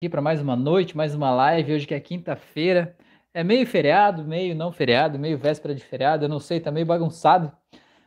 [0.00, 2.96] aqui para mais uma noite, mais uma live, hoje que é quinta-feira.
[3.34, 6.86] É meio feriado, meio não feriado, meio véspera de feriado, eu não sei, tá meio
[6.86, 7.50] bagunçado.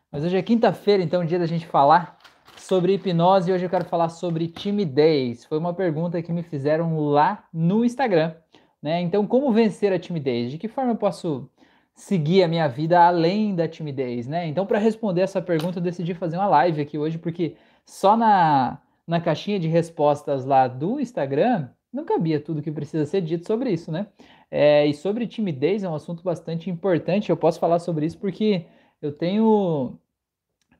[0.09, 2.17] Mas hoje é quinta-feira, então é dia da gente falar
[2.55, 5.43] sobre hipnose e hoje eu quero falar sobre timidez.
[5.43, 8.35] Foi uma pergunta que me fizeram lá no Instagram,
[8.81, 9.01] né?
[9.01, 10.49] Então, como vencer a timidez?
[10.49, 11.49] De que forma eu posso
[11.93, 14.47] seguir a minha vida além da timidez, né?
[14.47, 18.79] Então, para responder essa pergunta, eu decidi fazer uma live aqui hoje porque só na
[19.05, 23.71] na caixinha de respostas lá do Instagram não cabia tudo que precisa ser dito sobre
[23.71, 24.07] isso, né?
[24.49, 27.29] É, e sobre timidez é um assunto bastante importante.
[27.29, 28.65] Eu posso falar sobre isso porque
[29.01, 29.97] eu tenho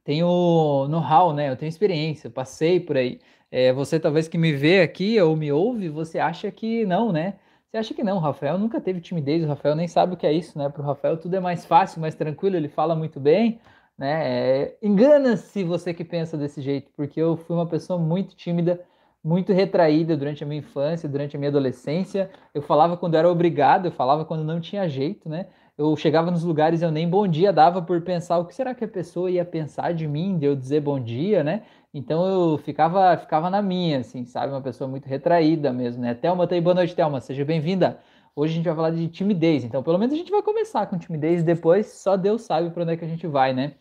[0.04, 1.50] tenho know-how, né?
[1.50, 3.20] Eu tenho experiência, passei por aí.
[3.52, 7.36] É, você talvez que me vê aqui ou me ouve, você acha que não, né?
[7.70, 10.28] Você acha que não, o Rafael nunca teve timidez, o Rafael nem sabe o que
[10.28, 10.70] é isso, né?
[10.70, 13.60] Para o Rafael tudo é mais fácil, mais tranquilo, ele fala muito bem,
[13.98, 14.64] né?
[14.64, 18.82] É, Engana-se você que pensa desse jeito, porque eu fui uma pessoa muito tímida,
[19.24, 22.30] muito retraída durante a minha infância, durante a minha adolescência.
[22.54, 25.48] Eu falava quando era obrigado, eu falava quando não tinha jeito, né?
[25.78, 28.84] Eu chegava nos lugares eu nem bom dia dava por pensar o que será que
[28.84, 31.64] a pessoa ia pensar de mim, de eu dizer bom dia, né?
[31.94, 34.54] Então eu ficava ficava na minha, assim, sabe?
[34.54, 36.14] Uma pessoa muito retraída mesmo, né?
[36.14, 38.00] Thelma, tá aí, boa noite, Thelma, seja bem-vinda.
[38.36, 40.98] Hoje a gente vai falar de timidez, então pelo menos a gente vai começar com
[40.98, 43.74] timidez, depois só Deus sabe para onde é que a gente vai, né?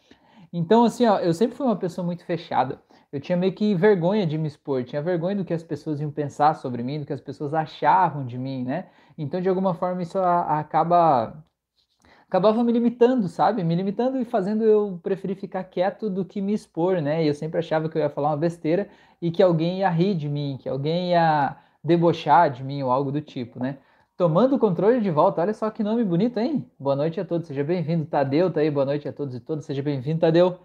[0.53, 2.81] Então, assim, ó, eu sempre fui uma pessoa muito fechada
[3.13, 6.11] eu tinha meio que vergonha de me expor, tinha vergonha do que as pessoas iam
[6.11, 8.89] pensar sobre mim, do que as pessoas achavam de mim, né?
[9.19, 11.45] Então, de alguma forma, isso acaba
[12.29, 13.65] acabava me limitando, sabe?
[13.65, 17.25] Me limitando e fazendo eu preferir ficar quieto do que me expor, né?
[17.25, 18.89] E eu sempre achava que eu ia falar uma besteira
[19.21, 23.11] e que alguém ia rir de mim, que alguém ia debochar de mim ou algo
[23.11, 23.79] do tipo, né?
[24.17, 26.71] Tomando o controle de volta, olha só que nome bonito, hein?
[26.79, 29.65] Boa noite a todos, seja bem-vindo, Tadeu, tá aí, boa noite a todos e todas,
[29.65, 30.59] seja bem-vindo, Tadeu.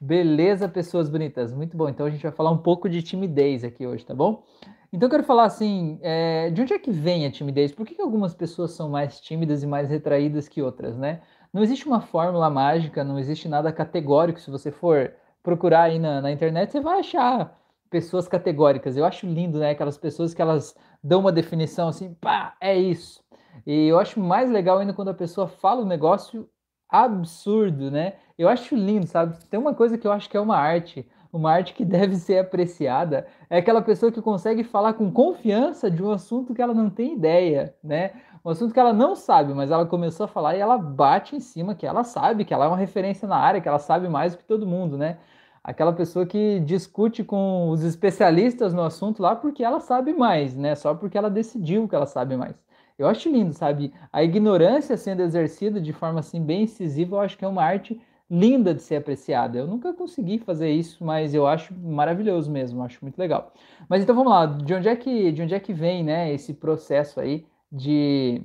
[0.00, 1.52] Beleza, pessoas bonitas.
[1.52, 1.88] Muito bom.
[1.88, 4.44] Então a gente vai falar um pouco de timidez aqui hoje, tá bom?
[4.92, 7.72] Então eu quero falar assim, é, de onde é que vem a timidez?
[7.72, 11.20] Por que, que algumas pessoas são mais tímidas e mais retraídas que outras, né?
[11.52, 14.40] Não existe uma fórmula mágica, não existe nada categórico.
[14.40, 15.12] Se você for
[15.42, 17.58] procurar aí na, na internet, você vai achar
[17.90, 18.96] pessoas categóricas.
[18.96, 19.70] Eu acho lindo, né?
[19.70, 23.22] Aquelas pessoas que elas dão uma definição assim, pá, é isso.
[23.66, 26.48] E eu acho mais legal ainda quando a pessoa fala um negócio
[26.88, 28.14] absurdo, né?
[28.38, 29.36] Eu acho lindo, sabe?
[29.46, 32.38] Tem uma coisa que eu acho que é uma arte, uma arte que deve ser
[32.38, 36.88] apreciada, é aquela pessoa que consegue falar com confiança de um assunto que ela não
[36.90, 38.12] tem ideia, né?
[38.44, 41.40] Um assunto que ela não sabe, mas ela começou a falar e ela bate em
[41.40, 44.32] cima que ela sabe, que ela é uma referência na área, que ela sabe mais
[44.32, 45.18] do que todo mundo, né?
[45.62, 50.74] Aquela pessoa que discute com os especialistas no assunto lá porque ela sabe mais, né?
[50.74, 52.67] Só porque ela decidiu que ela sabe mais.
[52.98, 53.92] Eu acho lindo, sabe?
[54.12, 58.00] A ignorância sendo exercida de forma assim bem incisiva, eu acho que é uma arte
[58.30, 59.58] linda de ser apreciada.
[59.58, 63.52] Eu nunca consegui fazer isso, mas eu acho maravilhoso mesmo, acho muito legal.
[63.88, 66.52] Mas então vamos lá, de onde é que, de onde é que vem, né, esse
[66.54, 68.42] processo aí de,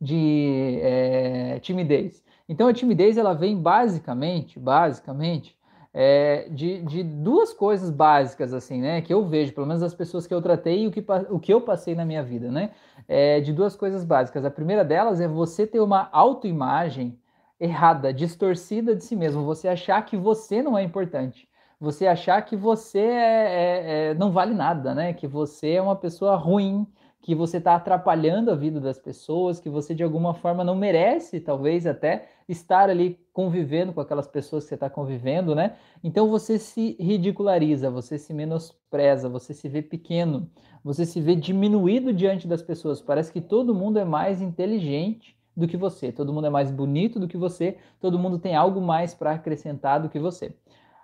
[0.00, 2.24] de é, timidez?
[2.48, 5.57] Então a timidez ela vem basicamente, basicamente,
[6.00, 9.02] é, de, de, duas coisas básicas, assim, né?
[9.02, 11.52] Que eu vejo, pelo menos as pessoas que eu tratei e o que, o que
[11.52, 12.70] eu passei na minha vida, né?
[13.08, 14.44] É, de duas coisas básicas.
[14.44, 17.18] A primeira delas é você ter uma autoimagem
[17.58, 21.48] errada, distorcida de si mesmo, você achar que você não é importante,
[21.80, 25.12] você achar que você é, é, é, não vale nada, né?
[25.12, 26.86] Que você é uma pessoa ruim,
[27.20, 31.40] que você está atrapalhando a vida das pessoas, que você de alguma forma não merece,
[31.40, 35.76] talvez até, estar ali convivendo com aquelas pessoas que você está convivendo, né?
[36.02, 40.48] Então você se ridiculariza, você se menospreza, você se vê pequeno,
[40.82, 43.00] você se vê diminuído diante das pessoas.
[43.00, 47.18] Parece que todo mundo é mais inteligente do que você, todo mundo é mais bonito
[47.18, 50.54] do que você, todo mundo tem algo mais para acrescentar do que você.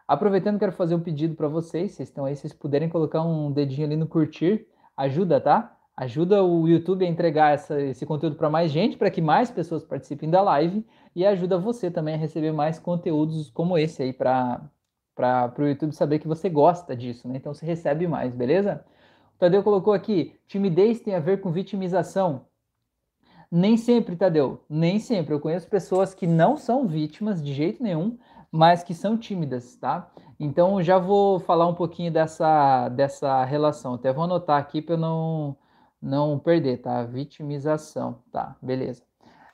[0.07, 3.87] Aproveitando, quero fazer um pedido para vocês, vocês estão aí, vocês puderem colocar um dedinho
[3.87, 5.74] ali no curtir, ajuda, tá?
[5.97, 9.85] Ajuda o YouTube a entregar essa, esse conteúdo para mais gente, para que mais pessoas
[9.85, 10.85] participem da live
[11.15, 14.61] e ajuda você também a receber mais conteúdos como esse aí para
[15.57, 17.37] o YouTube saber que você gosta disso, né?
[17.37, 18.85] Então você recebe mais, beleza?
[19.37, 22.47] O Tadeu colocou aqui: timidez tem a ver com vitimização.
[23.49, 25.33] Nem sempre, Tadeu, nem sempre.
[25.33, 28.19] Eu conheço pessoas que não são vítimas de jeito nenhum,
[28.51, 30.11] mas que são tímidas, tá?
[30.41, 33.95] Então já vou falar um pouquinho dessa, dessa relação.
[33.95, 35.57] Até vou anotar aqui para não,
[36.05, 37.03] não perder, tá?
[37.05, 38.57] Vitimização, tá?
[38.61, 39.03] Beleza.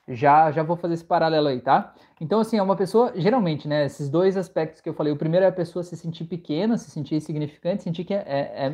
[0.07, 1.93] Já, já vou fazer esse paralelo aí, tá?
[2.19, 3.85] Então, assim, é uma pessoa, geralmente, né?
[3.85, 5.13] Esses dois aspectos que eu falei.
[5.13, 8.67] O primeiro é a pessoa se sentir pequena, se sentir insignificante, sentir que é, é,
[8.67, 8.73] é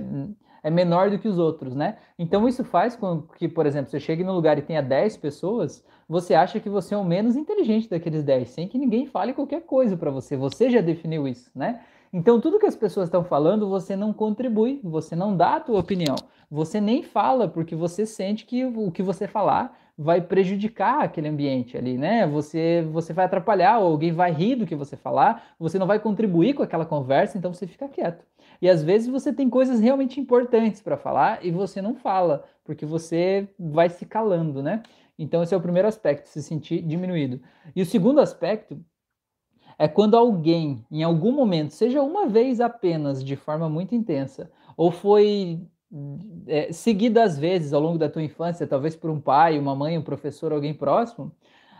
[0.64, 1.98] é menor do que os outros, né?
[2.20, 5.84] Então isso faz com que, por exemplo, você chegue no lugar e tenha 10 pessoas,
[6.10, 9.62] você acha que você é o menos inteligente daqueles 10, sem que ninguém fale qualquer
[9.62, 10.36] coisa para você.
[10.36, 11.82] Você já definiu isso, né?
[12.12, 15.80] Então tudo que as pessoas estão falando, você não contribui, você não dá a tua
[15.80, 16.16] opinião.
[16.50, 21.76] Você nem fala, porque você sente que o que você falar vai prejudicar aquele ambiente
[21.76, 22.28] ali, né?
[22.28, 26.00] Você, você vai atrapalhar, ou alguém vai rir do que você falar, você não vai
[26.00, 28.24] contribuir com aquela conversa, então você fica quieto.
[28.62, 32.86] E às vezes você tem coisas realmente importantes para falar e você não fala, porque
[32.86, 34.84] você vai se calando, né?
[35.18, 37.42] Então esse é o primeiro aspecto, se sentir diminuído.
[37.76, 38.80] E o segundo aspecto
[39.80, 44.92] é quando alguém, em algum momento, seja uma vez apenas, de forma muito intensa, ou
[44.92, 45.62] foi
[46.48, 50.02] é, seguidas vezes ao longo da tua infância, talvez por um pai, uma mãe, um
[50.02, 51.32] professor, alguém próximo,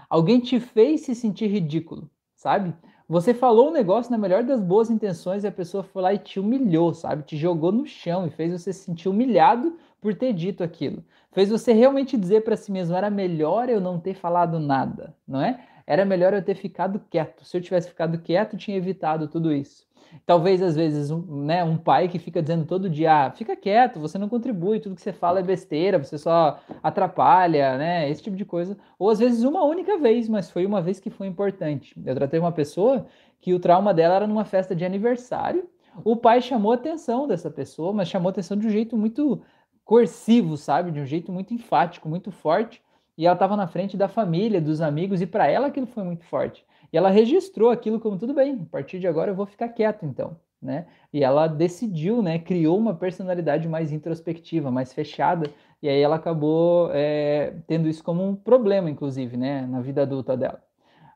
[0.10, 2.74] alguém te fez se sentir ridículo, sabe?
[3.10, 6.18] Você falou um negócio na melhor das boas intenções e a pessoa foi lá e
[6.18, 7.24] te humilhou, sabe?
[7.24, 11.04] Te jogou no chão e fez você se sentir humilhado por ter dito aquilo.
[11.32, 15.42] Fez você realmente dizer para si mesmo: era melhor eu não ter falado nada, não
[15.42, 15.66] é?
[15.86, 17.46] Era melhor eu ter ficado quieto.
[17.46, 19.87] Se eu tivesse ficado quieto, tinha evitado tudo isso.
[20.26, 24.00] Talvez, às vezes, um, né, um pai que fica dizendo todo dia, ah, fica quieto,
[24.00, 28.36] você não contribui, tudo que você fala é besteira, você só atrapalha, né, esse tipo
[28.36, 28.78] de coisa.
[29.00, 31.96] Ou, às vezes, uma única vez, mas foi uma vez que foi importante.
[32.06, 33.06] Eu tratei uma pessoa
[33.40, 35.70] que o trauma dela era numa festa de aniversário,
[36.04, 39.42] o pai chamou a atenção dessa pessoa, mas chamou a atenção de um jeito muito
[39.84, 42.84] coercivo, sabe, de um jeito muito enfático, muito forte,
[43.18, 46.24] e ela estava na frente da família, dos amigos, e para ela aquilo foi muito
[46.26, 46.64] forte.
[46.92, 50.06] E ela registrou aquilo como tudo bem, a partir de agora eu vou ficar quieto
[50.06, 50.88] então, né?
[51.12, 52.40] E ela decidiu, né?
[52.40, 55.50] Criou uma personalidade mais introspectiva, mais fechada,
[55.82, 59.66] e aí ela acabou é, tendo isso como um problema, inclusive, né?
[59.68, 60.62] Na vida adulta dela.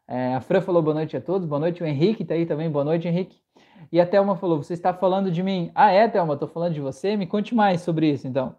[0.07, 2.69] É, a Fran falou boa noite a todos, boa noite, o Henrique tá aí também,
[2.69, 3.41] boa noite, Henrique.
[3.91, 5.71] E a Thelma falou: Você está falando de mim?
[5.73, 7.15] Ah, é, Thelma, estou falando de você.
[7.15, 8.55] Me conte mais sobre isso, então.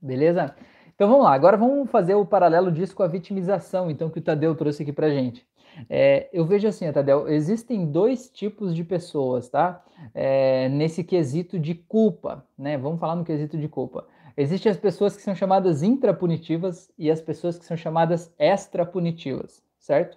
[0.00, 0.54] Beleza?
[1.02, 4.22] Então vamos lá, agora vamos fazer o paralelo disso com a vitimização, então, que o
[4.22, 5.44] Tadeu trouxe aqui pra gente.
[5.90, 9.84] É, eu vejo assim, Tadeu, existem dois tipos de pessoas, tá?
[10.14, 12.78] É, nesse quesito de culpa, né?
[12.78, 14.06] Vamos falar no quesito de culpa.
[14.36, 20.16] Existem as pessoas que são chamadas intrapunitivas e as pessoas que são chamadas extrapunitivas, certo?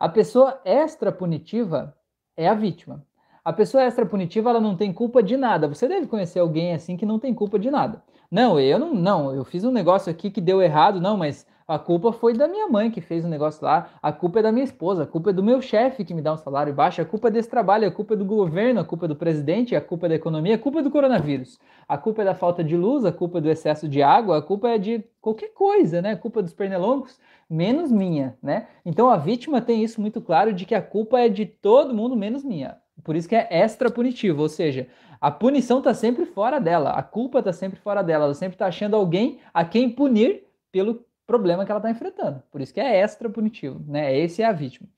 [0.00, 1.96] A pessoa extrapunitiva
[2.36, 3.06] é a vítima.
[3.44, 5.68] A pessoa extrapunitiva, ela não tem culpa de nada.
[5.68, 8.02] Você deve conhecer alguém assim que não tem culpa de nada.
[8.34, 11.78] Não, eu não, não, eu fiz um negócio aqui que deu errado, não, mas a
[11.78, 14.50] culpa foi da minha mãe que fez o um negócio lá, a culpa é da
[14.50, 17.04] minha esposa, a culpa é do meu chefe que me dá um salário baixo, a
[17.04, 19.80] culpa é desse trabalho, a culpa é do governo, a culpa é do presidente, a
[19.80, 22.76] culpa é da economia, a culpa é do coronavírus, a culpa é da falta de
[22.76, 26.10] luz, a culpa é do excesso de água, a culpa é de qualquer coisa, né?
[26.10, 28.66] A culpa é dos pernilongos, menos minha, né?
[28.84, 32.16] Então a vítima tem isso muito claro de que a culpa é de todo mundo
[32.16, 32.78] menos minha.
[33.04, 34.88] Por isso que é extra punitivo, ou seja,
[35.20, 38.66] a punição está sempre fora dela, a culpa está sempre fora dela, ela sempre está
[38.66, 42.42] achando alguém a quem punir pelo problema que ela está enfrentando.
[42.50, 44.16] Por isso que é extra punitivo, né?
[44.16, 44.88] Esse é a vítima.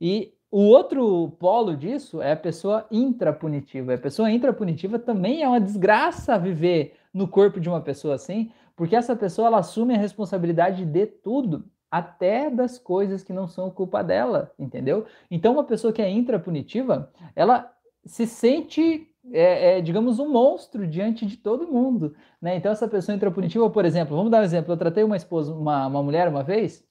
[0.00, 3.94] E o outro polo disso é a pessoa intrapunitiva.
[3.94, 8.96] A pessoa intrapunitiva também é uma desgraça viver no corpo de uma pessoa assim, porque
[8.96, 14.02] essa pessoa ela assume a responsabilidade de tudo, até das coisas que não são culpa
[14.02, 15.06] dela, entendeu?
[15.30, 17.72] Então, uma pessoa que é intrapunitiva, ela
[18.04, 22.56] se sente é, é, digamos, um monstro diante de todo mundo, né?
[22.56, 24.72] Então, essa pessoa intrapunitiva, por exemplo, vamos dar um exemplo.
[24.72, 26.86] Eu tratei uma esposa, uma, uma mulher uma vez,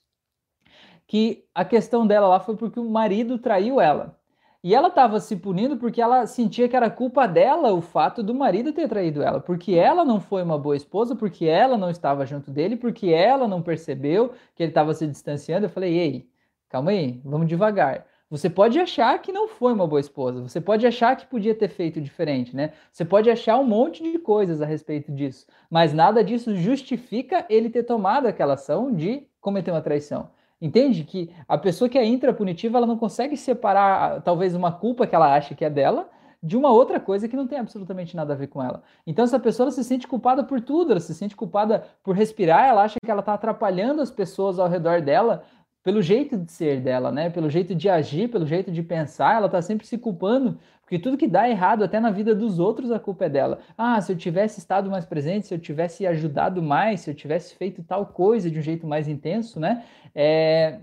[1.08, 4.19] que a questão dela lá foi porque o marido traiu ela.
[4.64, 8.34] E ela estava se punindo porque ela sentia que era culpa dela o fato do
[8.36, 12.26] marido ter traído ela, porque ela não foi uma boa esposa, porque ela não estava
[12.26, 15.66] junto dele, porque ela não percebeu que ele estava se distanciando.
[15.66, 16.30] Eu falei: "Ei,
[16.68, 18.06] calma aí, vamos devagar.
[18.30, 21.70] Você pode achar que não foi uma boa esposa, você pode achar que podia ter
[21.70, 22.74] feito diferente, né?
[22.92, 27.70] Você pode achar um monte de coisas a respeito disso, mas nada disso justifica ele
[27.70, 30.30] ter tomado aquela ação de cometer uma traição.
[30.62, 35.16] Entende que a pessoa que é intrapunitiva, ela não consegue separar talvez uma culpa que
[35.16, 36.10] ela acha que é dela
[36.42, 38.82] de uma outra coisa que não tem absolutamente nada a ver com ela.
[39.06, 42.84] Então essa pessoa se sente culpada por tudo, ela se sente culpada por respirar, ela
[42.84, 45.44] acha que ela está atrapalhando as pessoas ao redor dela
[45.84, 47.30] pelo jeito de ser dela, né?
[47.30, 51.18] Pelo jeito de agir, pelo jeito de pensar, ela tá sempre se culpando, porque tudo
[51.18, 53.60] que dá errado até na vida dos outros a culpa é dela.
[53.78, 57.54] Ah, se eu tivesse estado mais presente, se eu tivesse ajudado mais, se eu tivesse
[57.54, 59.86] feito tal coisa de um jeito mais intenso, né?
[60.16, 60.80] É,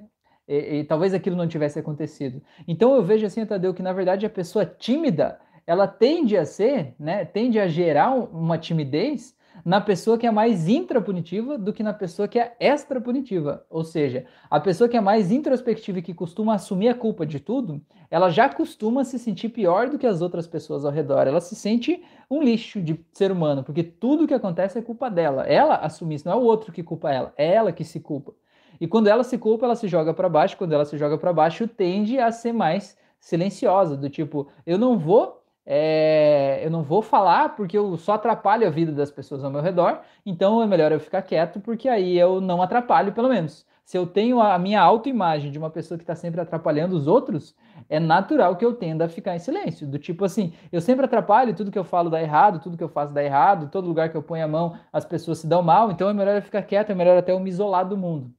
[0.47, 2.41] e, e, talvez aquilo não tivesse acontecido.
[2.69, 6.95] Então eu vejo assim, Tadeu, que na verdade a pessoa tímida, ela tende a ser,
[7.01, 7.25] né?
[7.25, 12.29] Tende a gerar uma timidez na pessoa que é mais intrapunitiva do que na pessoa
[12.29, 13.65] que é extrapunitiva.
[13.71, 17.41] Ou seja, a pessoa que é mais introspectiva e que costuma assumir a culpa de
[17.41, 21.27] tudo, ela já costuma se sentir pior do que as outras pessoas ao redor.
[21.27, 25.43] Ela se sente um lixo de ser humano, porque tudo que acontece é culpa dela.
[25.45, 28.33] Ela assume isso, não é o outro que culpa ela, é ela que se culpa.
[28.81, 30.57] E quando ela se culpa, ela se joga para baixo.
[30.57, 34.99] Quando ela se joga para baixo, tende a ser mais silenciosa, do tipo, eu não
[34.99, 39.51] vou é, eu não vou falar porque eu só atrapalho a vida das pessoas ao
[39.51, 43.67] meu redor, então é melhor eu ficar quieto porque aí eu não atrapalho, pelo menos.
[43.85, 47.55] Se eu tenho a minha autoimagem de uma pessoa que está sempre atrapalhando os outros,
[47.89, 49.87] é natural que eu tenda a ficar em silêncio.
[49.87, 52.89] Do tipo assim, eu sempre atrapalho, tudo que eu falo dá errado, tudo que eu
[52.89, 55.91] faço dá errado, todo lugar que eu ponho a mão as pessoas se dão mal,
[55.91, 58.33] então é melhor eu ficar quieto, é melhor até eu me isolar do mundo.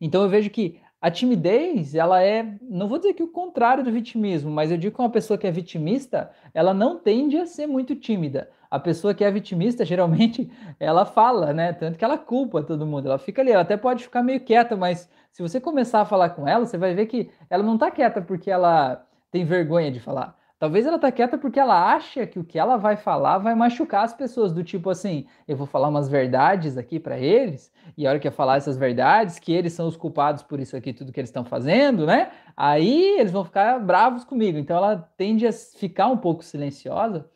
[0.00, 3.90] Então eu vejo que a timidez, ela é, não vou dizer que o contrário do
[3.90, 7.66] vitimismo, mas eu digo que uma pessoa que é vitimista, ela não tende a ser
[7.66, 8.50] muito tímida.
[8.70, 11.72] A pessoa que é vitimista, geralmente, ela fala, né?
[11.72, 13.06] Tanto que ela culpa todo mundo.
[13.06, 16.30] Ela fica ali, ela até pode ficar meio quieta, mas se você começar a falar
[16.30, 20.00] com ela, você vai ver que ela não tá quieta porque ela tem vergonha de
[20.00, 20.36] falar.
[20.60, 24.04] Talvez ela tá quieta porque ela acha que o que ela vai falar vai machucar
[24.04, 28.10] as pessoas, do tipo assim, eu vou falar umas verdades aqui para eles, e a
[28.10, 31.12] hora que eu falar essas verdades, que eles são os culpados por isso aqui, tudo
[31.12, 32.30] que eles estão fazendo, né?
[32.54, 34.58] Aí eles vão ficar bravos comigo.
[34.58, 37.26] Então ela tende a ficar um pouco silenciosa,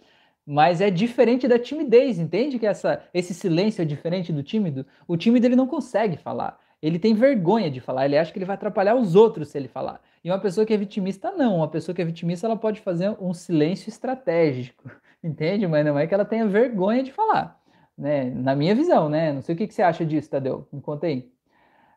[0.47, 4.85] mas é diferente da timidez, entende que essa, esse silêncio é diferente do tímido?
[5.09, 8.45] O tímido ele não consegue falar, ele tem vergonha de falar, ele acha que ele
[8.45, 9.99] vai atrapalhar os outros se ele falar.
[10.25, 11.57] E uma pessoa que é vitimista, não.
[11.57, 14.91] Uma pessoa que é vitimista, ela pode fazer um silêncio estratégico,
[15.23, 15.67] entende?
[15.67, 17.61] Mas não é que ela tenha vergonha de falar,
[17.97, 18.31] né?
[18.31, 19.33] Na minha visão, né?
[19.33, 20.67] Não sei o que, que você acha disso, Tadeu.
[20.73, 21.31] Me conta aí.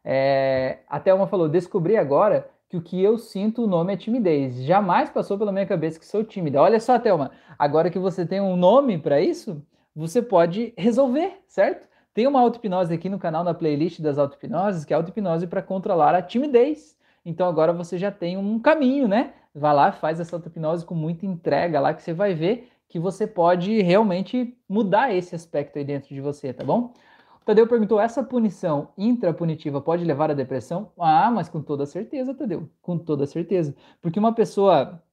[0.04, 4.62] É, a Thelma falou: descobri agora que o que eu sinto o nome é timidez.
[4.64, 6.62] Jamais passou pela minha cabeça que sou tímida.
[6.62, 9.66] Olha só, Thelma, agora que você tem um nome para isso,
[9.96, 11.88] você pode resolver, certo?
[12.14, 16.14] Tem uma auto-hipnose aqui no canal, na playlist das auto-hipnoses, que é auto-hipnose para controlar
[16.14, 16.97] a timidez.
[17.28, 19.34] Então agora você já tem um caminho, né?
[19.54, 23.28] Vai lá, faz essa auto-hipnose com muita entrega lá que você vai ver que você
[23.28, 26.94] pode realmente mudar esse aspecto aí dentro de você, tá bom?
[27.42, 30.94] O Tadeu perguntou: essa punição intrapunitiva pode levar à depressão?
[30.98, 33.76] Ah, mas com toda certeza, Tadeu, com toda certeza.
[34.02, 35.04] Porque uma pessoa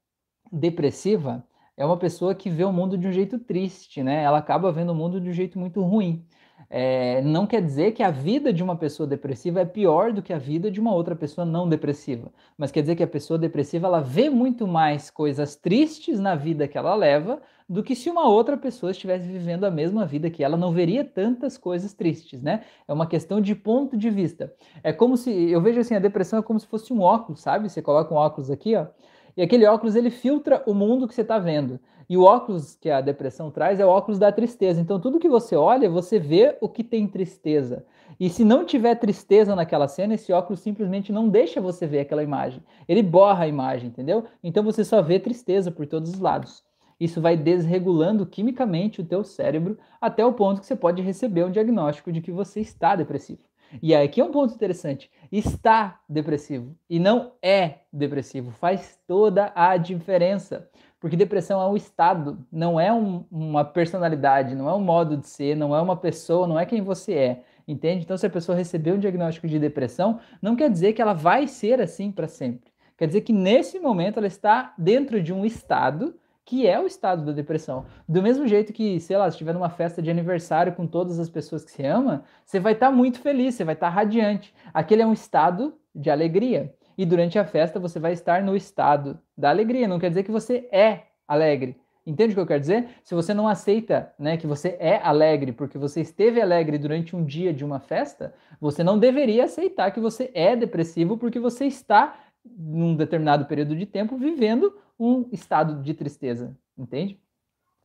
[0.52, 1.44] depressiva
[1.76, 4.22] é uma pessoa que vê o mundo de um jeito triste, né?
[4.22, 6.24] Ela acaba vendo o mundo de um jeito muito ruim.
[6.70, 10.32] É, não quer dizer que a vida de uma pessoa depressiva é pior do que
[10.32, 13.86] a vida de uma outra pessoa não depressiva, mas quer dizer que a pessoa depressiva
[13.86, 18.28] ela vê muito mais coisas tristes na vida que ela leva do que se uma
[18.28, 22.64] outra pessoa estivesse vivendo a mesma vida que ela, não veria tantas coisas tristes, né?
[22.86, 24.52] É uma questão de ponto de vista.
[24.82, 27.68] É como se eu vejo assim a depressão é como se fosse um óculos, sabe?
[27.70, 28.86] Você coloca um óculos aqui, ó,
[29.36, 31.80] e aquele óculos ele filtra o mundo que você está vendo.
[32.08, 34.80] E o óculos que a depressão traz é o óculos da tristeza.
[34.80, 37.84] Então, tudo que você olha, você vê o que tem tristeza.
[38.20, 42.22] E se não tiver tristeza naquela cena, esse óculos simplesmente não deixa você ver aquela
[42.22, 42.62] imagem.
[42.86, 44.24] Ele borra a imagem, entendeu?
[44.42, 46.62] Então você só vê tristeza por todos os lados.
[47.00, 51.50] Isso vai desregulando quimicamente o teu cérebro até o ponto que você pode receber um
[51.50, 53.40] diagnóstico de que você está depressivo.
[53.82, 55.10] E aqui é um ponto interessante.
[55.30, 58.50] Está depressivo e não é depressivo.
[58.50, 60.68] Faz toda a diferença.
[61.00, 65.28] Porque depressão é um estado, não é um, uma personalidade, não é um modo de
[65.28, 67.42] ser, não é uma pessoa, não é quem você é.
[67.68, 68.04] Entende?
[68.04, 71.46] Então, se a pessoa recebeu um diagnóstico de depressão, não quer dizer que ela vai
[71.46, 72.72] ser assim para sempre.
[72.96, 77.24] Quer dizer que nesse momento ela está dentro de um estado que é o estado
[77.24, 77.86] da depressão.
[78.08, 81.28] Do mesmo jeito que, sei lá, se estiver numa festa de aniversário com todas as
[81.28, 84.54] pessoas que você ama, você vai estar tá muito feliz, você vai estar tá radiante.
[84.72, 89.18] Aquele é um estado de alegria e durante a festa você vai estar no estado
[89.36, 89.88] da alegria.
[89.88, 91.76] Não quer dizer que você é alegre.
[92.06, 92.88] Entende o que eu quero dizer?
[93.02, 97.24] Se você não aceita né, que você é alegre porque você esteve alegre durante um
[97.24, 102.14] dia de uma festa, você não deveria aceitar que você é depressivo porque você está,
[102.44, 106.56] num determinado período de tempo, vivendo um estado de tristeza.
[106.76, 107.18] Entende?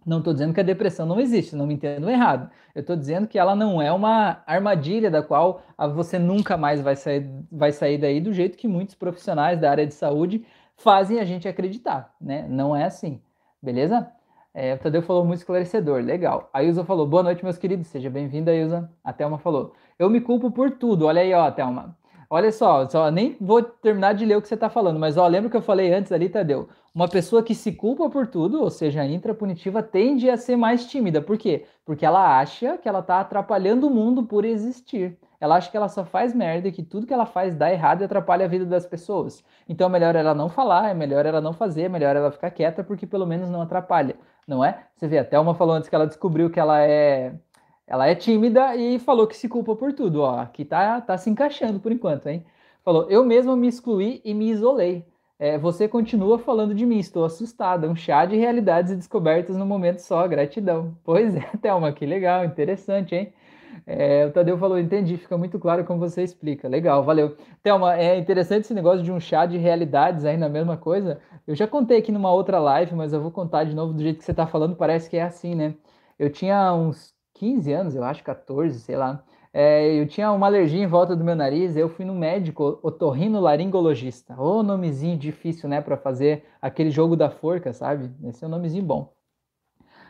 [0.06, 2.50] Não estou dizendo que a depressão não existe, não me entendo errado.
[2.74, 5.62] Eu estou dizendo que ela não é uma armadilha da qual
[5.94, 9.86] você nunca mais vai sair, vai sair daí do jeito que muitos profissionais da área
[9.86, 10.46] de saúde
[10.78, 12.48] fazem a gente acreditar, né?
[12.50, 13.22] Não é assim,
[13.62, 14.10] beleza?
[14.54, 16.50] É, o Tadeu falou muito esclarecedor, legal.
[16.54, 18.90] A Ilza falou, boa noite, meus queridos, seja bem-vinda, Ilza.
[19.04, 21.96] A Thelma falou, eu me culpo por tudo, olha aí, ó, Thelma.
[22.32, 25.26] Olha só, só nem vou terminar de ler o que você está falando, mas ó,
[25.28, 26.70] lembra que eu falei antes ali, Tadeu?
[26.94, 31.22] Uma pessoa que se culpa por tudo, ou seja, intrapunitiva, tende a ser mais tímida.
[31.24, 31.66] Por quê?
[31.84, 35.18] Porque ela acha que ela está atrapalhando o mundo por existir.
[35.40, 38.02] Ela acha que ela só faz merda e que tudo que ela faz dá errado
[38.02, 39.44] e atrapalha a vida das pessoas.
[39.68, 42.52] Então é melhor ela não falar, é melhor ela não fazer, é melhor ela ficar
[42.52, 44.16] quieta, porque pelo menos não atrapalha,
[44.48, 44.84] não é?
[44.96, 47.34] Você vê, até uma falou antes que ela descobriu que ela é
[47.90, 50.22] ela é tímida e falou que se culpa por tudo.
[50.22, 52.46] Ó, aqui tá, tá se encaixando por enquanto, hein?
[52.86, 55.06] Falou, eu mesma me excluí e me isolei.
[55.40, 57.90] É, você continua falando de mim, estou assustada.
[57.90, 60.96] Um chá de realidades e descobertas no momento só, gratidão.
[61.04, 63.34] Pois é, Thelma, que legal, interessante, hein?
[63.88, 66.68] É, o Tadeu falou, entendi, fica muito claro como você explica.
[66.68, 67.36] Legal, valeu.
[67.64, 71.20] Thelma, é interessante esse negócio de um chá de realidades aí na mesma coisa.
[71.48, 74.20] Eu já contei aqui numa outra live, mas eu vou contar de novo do jeito
[74.20, 75.74] que você está falando, parece que é assim, né?
[76.20, 79.24] Eu tinha uns 15 anos, eu acho, 14, sei lá.
[79.54, 84.40] É, eu tinha uma alergia em volta do meu nariz, eu fui no médico otorrinolaringologista.
[84.40, 88.12] Ô, nomezinho difícil, né, para fazer aquele jogo da forca, sabe?
[88.28, 89.14] Esse é um nomezinho bom.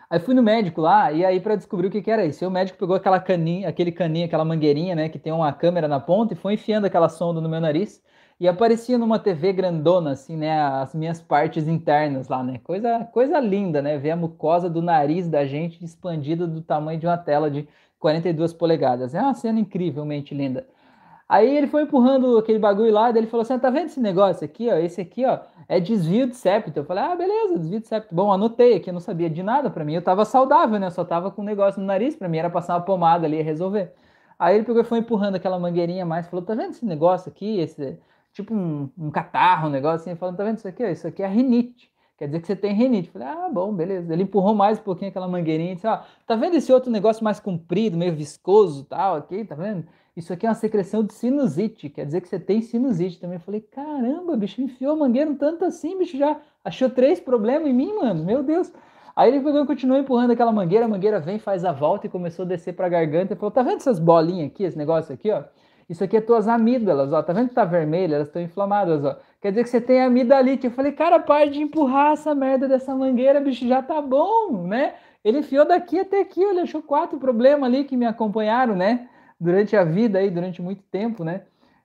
[0.10, 2.44] Aí fui no médico lá, e aí para descobrir o que, que era isso.
[2.44, 5.88] E o médico pegou aquela caninha, aquele caninho, aquela mangueirinha, né, que tem uma câmera
[5.88, 8.02] na ponta, e foi enfiando aquela sonda no meu nariz,
[8.40, 12.60] e aparecia numa TV grandona, assim, né, as minhas partes internas lá, né?
[12.64, 13.98] Coisa, coisa linda, né?
[13.98, 17.68] Ver a mucosa do nariz da gente expandida do tamanho de uma tela de
[18.00, 19.14] 42 polegadas.
[19.14, 20.66] É uma cena incrivelmente linda.
[21.28, 24.44] Aí ele foi empurrando aquele bagulho lá, daí ele falou assim: tá vendo esse negócio
[24.46, 24.78] aqui, ó?
[24.78, 26.80] Esse aqui, ó, é desvio de septo.
[26.80, 28.16] Eu falei: ah, beleza, desvio de septo.
[28.16, 29.70] Bom, anotei aqui, eu não sabia de nada.
[29.70, 30.88] Para mim, eu tava saudável, né?
[30.88, 32.16] Eu só tava com um negócio no nariz.
[32.16, 33.94] Para mim, era passar uma pomada ali e resolver.
[34.40, 37.60] Aí ele pegou e foi empurrando aquela mangueirinha mais, falou: tá vendo esse negócio aqui?
[37.60, 38.00] Esse,
[38.34, 40.16] tipo um, um catarro, um negócio assim.
[40.16, 40.84] Falando: tá vendo isso aqui?
[40.84, 41.92] Isso aqui é rinite.
[42.20, 43.10] Quer dizer que você tem renite.
[43.10, 44.12] Falei, ah, bom, beleza.
[44.12, 47.24] Ele empurrou mais um pouquinho aquela mangueirinha e disse, ó, tá vendo esse outro negócio
[47.24, 49.88] mais comprido, meio viscoso tal, aqui, tá vendo?
[50.18, 53.38] Isso aqui é uma secreção de sinusite, quer dizer que você tem sinusite também.
[53.38, 57.70] Eu falei, caramba, bicho, enfiou a mangueira um tanto assim, bicho, já achou três problemas
[57.70, 58.70] em mim, mano, meu Deus.
[59.16, 62.10] Aí ele pegou e continuou empurrando aquela mangueira, a mangueira vem, faz a volta e
[62.10, 65.32] começou a descer pra garganta e falou, tá vendo essas bolinhas aqui, esse negócio aqui,
[65.32, 65.44] ó?
[65.90, 67.24] Isso aqui é tuas amígdalas, ó.
[67.24, 68.14] Tá vendo que tá vermelho?
[68.14, 69.18] Elas estão inflamadas, ó.
[69.42, 70.68] Quer dizer que você tem amidalite.
[70.68, 74.94] Eu falei, cara, para de empurrar essa merda dessa mangueira, bicho, já tá bom, né?
[75.24, 79.10] Ele enfiou daqui até aqui, ele achou quatro problemas ali que me acompanharam, né?
[79.40, 81.42] Durante a vida aí, durante muito tempo, né?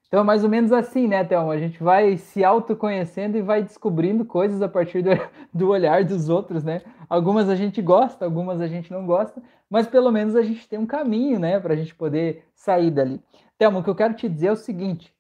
[0.07, 1.53] Então é mais ou menos assim, né, Thelma?
[1.53, 5.11] A gente vai se autoconhecendo e vai descobrindo coisas a partir do,
[5.53, 6.83] do olhar dos outros, né?
[7.09, 10.79] Algumas a gente gosta, algumas a gente não gosta, mas pelo menos a gente tem
[10.79, 13.21] um caminho, né, para a gente poder sair dali.
[13.65, 15.15] Thelma, o que eu quero te dizer é o seguinte: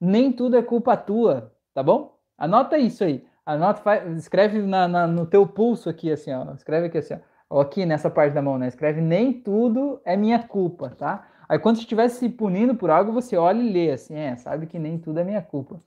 [0.00, 2.18] nem tudo é culpa tua, tá bom?
[2.38, 3.26] Anota isso aí.
[3.44, 6.54] Anota, faz, escreve na, na, no teu pulso aqui, assim, ó.
[6.54, 7.14] Escreve aqui assim,
[7.50, 7.60] ó.
[7.60, 8.68] Aqui nessa parte da mão, né?
[8.68, 11.28] Escreve nem tudo é minha culpa, tá?
[11.46, 14.66] Aí quando você estiver se punindo por algo, você olha e lê assim, é, sabe
[14.66, 15.82] que nem tudo é minha culpa.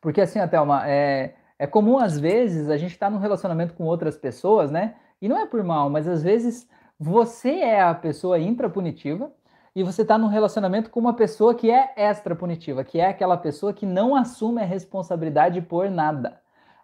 [0.00, 3.74] Porque assim, até uma é, é comum às vezes a gente estar tá num relacionamento
[3.74, 4.94] com outras pessoas, né?
[5.20, 6.66] E não é por mal, mas às vezes
[6.98, 9.30] você é a pessoa intrapunitiva
[9.78, 13.36] e você está num relacionamento com uma pessoa que é extra punitiva, que é aquela
[13.36, 16.40] pessoa que não assume a responsabilidade por nada.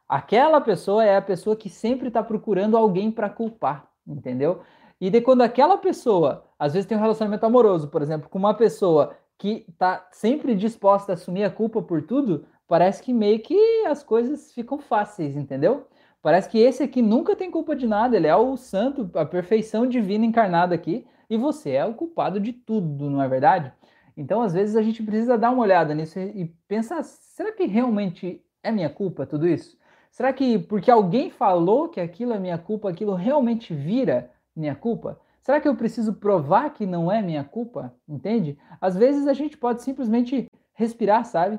[0.08, 4.60] Aquela pessoa é a pessoa que sempre está procurando alguém para culpar, entendeu?
[5.00, 8.54] E de quando aquela pessoa, às vezes tem um relacionamento amoroso, por exemplo, com uma
[8.54, 13.58] pessoa que está sempre disposta a assumir a culpa por tudo, parece que meio que
[13.86, 15.88] as coisas ficam fáceis, entendeu?
[16.22, 19.84] Parece que esse aqui nunca tem culpa de nada, ele é o santo, a perfeição
[19.84, 23.72] divina encarnada aqui, e você é o culpado de tudo, não é verdade?
[24.16, 28.40] Então, às vezes, a gente precisa dar uma olhada nisso e pensar: será que realmente
[28.62, 29.76] é minha culpa tudo isso?
[30.10, 35.18] Será que porque alguém falou que aquilo é minha culpa, aquilo realmente vira minha culpa?
[35.42, 37.92] Será que eu preciso provar que não é minha culpa?
[38.08, 38.56] Entende?
[38.80, 41.58] Às vezes a gente pode simplesmente respirar, sabe?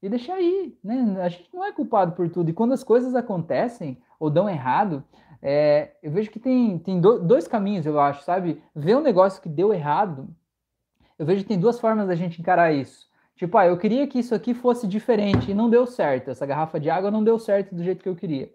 [0.00, 1.20] E deixar ir, né?
[1.20, 2.48] A gente não é culpado por tudo.
[2.48, 5.02] E quando as coisas acontecem ou dão errado,
[5.42, 8.62] é, eu vejo que tem, tem dois caminhos, eu acho, sabe?
[8.74, 10.28] Ver um negócio que deu errado,
[11.18, 13.08] eu vejo que tem duas formas da gente encarar isso.
[13.36, 16.30] Tipo, ah, eu queria que isso aqui fosse diferente e não deu certo.
[16.30, 18.50] Essa garrafa de água não deu certo do jeito que eu queria.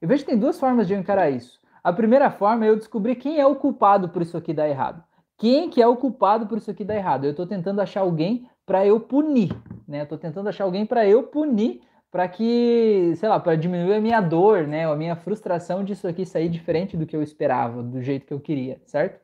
[0.00, 1.58] Eu vejo que tem duas formas de eu encarar isso.
[1.82, 5.02] A primeira forma é eu descobrir quem é o culpado por isso aqui dar errado.
[5.36, 7.24] Quem que é o culpado por isso aqui dar errado?
[7.24, 10.02] Eu estou tentando achar alguém para eu punir, né?
[10.02, 14.20] Estou tentando achar alguém para eu punir para que, sei lá, para diminuir a minha
[14.20, 18.26] dor, né, a minha frustração disso aqui sair diferente do que eu esperava, do jeito
[18.26, 19.20] que eu queria, certo?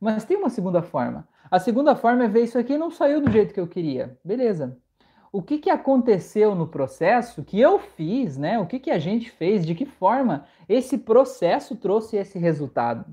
[0.00, 1.26] Mas tem uma segunda forma.
[1.50, 4.16] A segunda forma é ver isso aqui não saiu do jeito que eu queria.
[4.24, 4.76] Beleza.
[5.32, 8.58] O que, que aconteceu no processo que eu fiz, né?
[8.58, 13.04] O que, que a gente fez, de que forma esse processo trouxe esse resultado?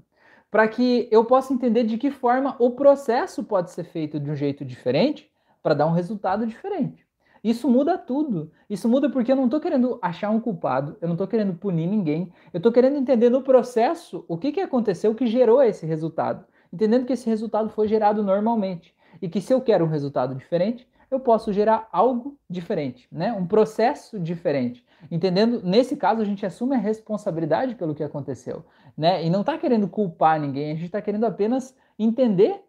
[0.49, 4.35] Para que eu possa entender de que forma o processo pode ser feito de um
[4.35, 5.29] jeito diferente
[5.61, 7.04] para dar um resultado diferente.
[7.45, 8.51] Isso muda tudo.
[8.67, 11.85] Isso muda porque eu não estou querendo achar um culpado, eu não estou querendo punir
[11.85, 16.43] ninguém, eu estou querendo entender no processo o que, que aconteceu que gerou esse resultado.
[16.73, 18.95] Entendendo que esse resultado foi gerado normalmente.
[19.21, 23.31] E que se eu quero um resultado diferente, eu posso gerar algo diferente, né?
[23.31, 24.83] um processo diferente.
[25.11, 28.65] Entendendo, nesse caso, a gente assume a responsabilidade pelo que aconteceu.
[28.97, 29.23] Né?
[29.23, 32.59] E não está querendo culpar ninguém, a gente está querendo apenas entender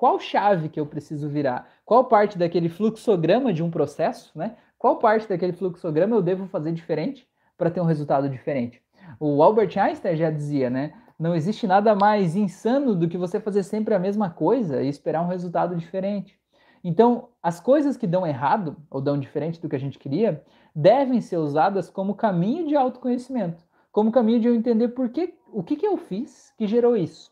[0.00, 1.68] qual chave que eu preciso virar?
[1.84, 4.56] Qual parte daquele fluxograma de um processo, né?
[4.78, 8.80] Qual parte daquele fluxograma eu devo fazer diferente para ter um resultado diferente?
[9.20, 10.94] O Albert Einstein já dizia, né?
[11.18, 15.20] Não existe nada mais insano do que você fazer sempre a mesma coisa e esperar
[15.20, 16.40] um resultado diferente.
[16.82, 20.42] Então, as coisas que dão errado ou dão diferente do que a gente queria
[20.74, 25.62] devem ser usadas como caminho de autoconhecimento, como caminho de eu entender por que, o
[25.62, 27.30] que, que eu fiz que gerou isso.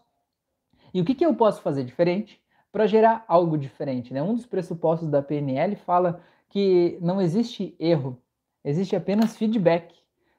[0.92, 2.38] E o que, que eu posso fazer diferente
[2.78, 4.14] para gerar algo diferente.
[4.14, 4.22] Né?
[4.22, 8.16] Um dos pressupostos da PNL fala que não existe erro,
[8.64, 9.96] existe apenas feedback.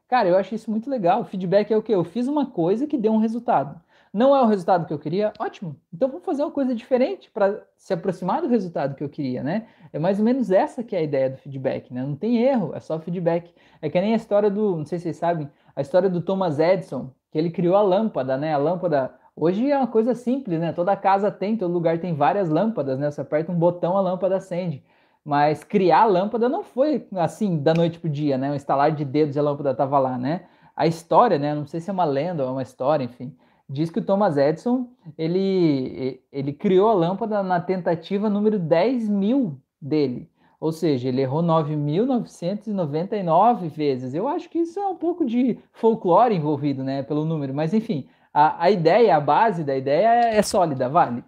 [0.08, 1.25] Cara, eu acho isso muito legal.
[1.25, 1.93] Feedback é o que?
[1.93, 3.78] Eu fiz uma coisa que deu um resultado.
[4.13, 5.34] Não é o resultado que eu queria?
[5.38, 5.75] Ótimo.
[5.93, 9.67] Então vamos fazer uma coisa diferente para se aproximar do resultado que eu queria, né?
[9.91, 12.04] É mais ou menos essa que é a ideia do feedback, né?
[12.04, 13.54] Não tem erro, é só feedback.
[13.82, 16.58] É que nem a história do, não sei se vocês sabem, a história do Thomas
[16.58, 18.54] Edison, que ele criou a lâmpada, né?
[18.54, 20.73] A lâmpada Hoje é uma coisa simples, né?
[20.73, 23.10] Toda casa tem, todo lugar tem várias lâmpadas, né?
[23.10, 24.84] Você aperta um botão, a lâmpada acende.
[25.23, 28.52] Mas criar a lâmpada não foi assim da noite pro dia, né?
[28.52, 30.41] Um estalar de dedos e a lâmpada estava lá, né?
[30.75, 31.56] A história, né?
[31.56, 33.34] Não sei se é uma lenda ou é uma história, enfim.
[33.69, 39.58] Diz que o Thomas Edison ele, ele criou a lâmpada na tentativa número 10 mil
[39.82, 40.30] dele.
[40.60, 44.13] Ou seja, ele errou 9.999 vezes.
[44.13, 47.04] Eu acho que isso é um pouco de folclore envolvido, né?
[47.04, 48.06] Pelo número, mas enfim
[48.39, 51.23] a, a ideia, a base da ideia é, é sólida, vale.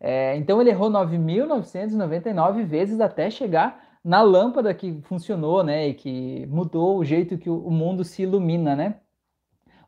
[0.00, 6.46] É, então ele errou 9.999 vezes até chegar na lâmpada que funcionou, né, e que
[6.46, 8.96] mudou o jeito que o mundo se ilumina, né?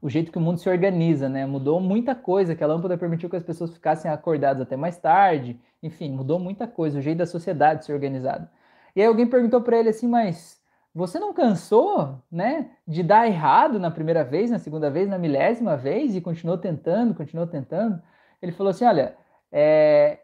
[0.01, 1.47] O jeito que o mundo se organiza, né?
[1.47, 5.59] Mudou muita coisa, que a lâmpada permitiu que as pessoas ficassem acordadas até mais tarde,
[5.83, 8.51] enfim, mudou muita coisa, o jeito da sociedade se organizar.
[8.95, 10.61] E aí alguém perguntou para ele assim, mas
[10.97, 15.77] você não cansou, né, de dar errado na primeira vez, na segunda vez, na milésima
[15.77, 18.01] vez e continuou tentando, continuou tentando?
[18.41, 19.15] Ele falou assim: olha,
[19.53, 20.21] é,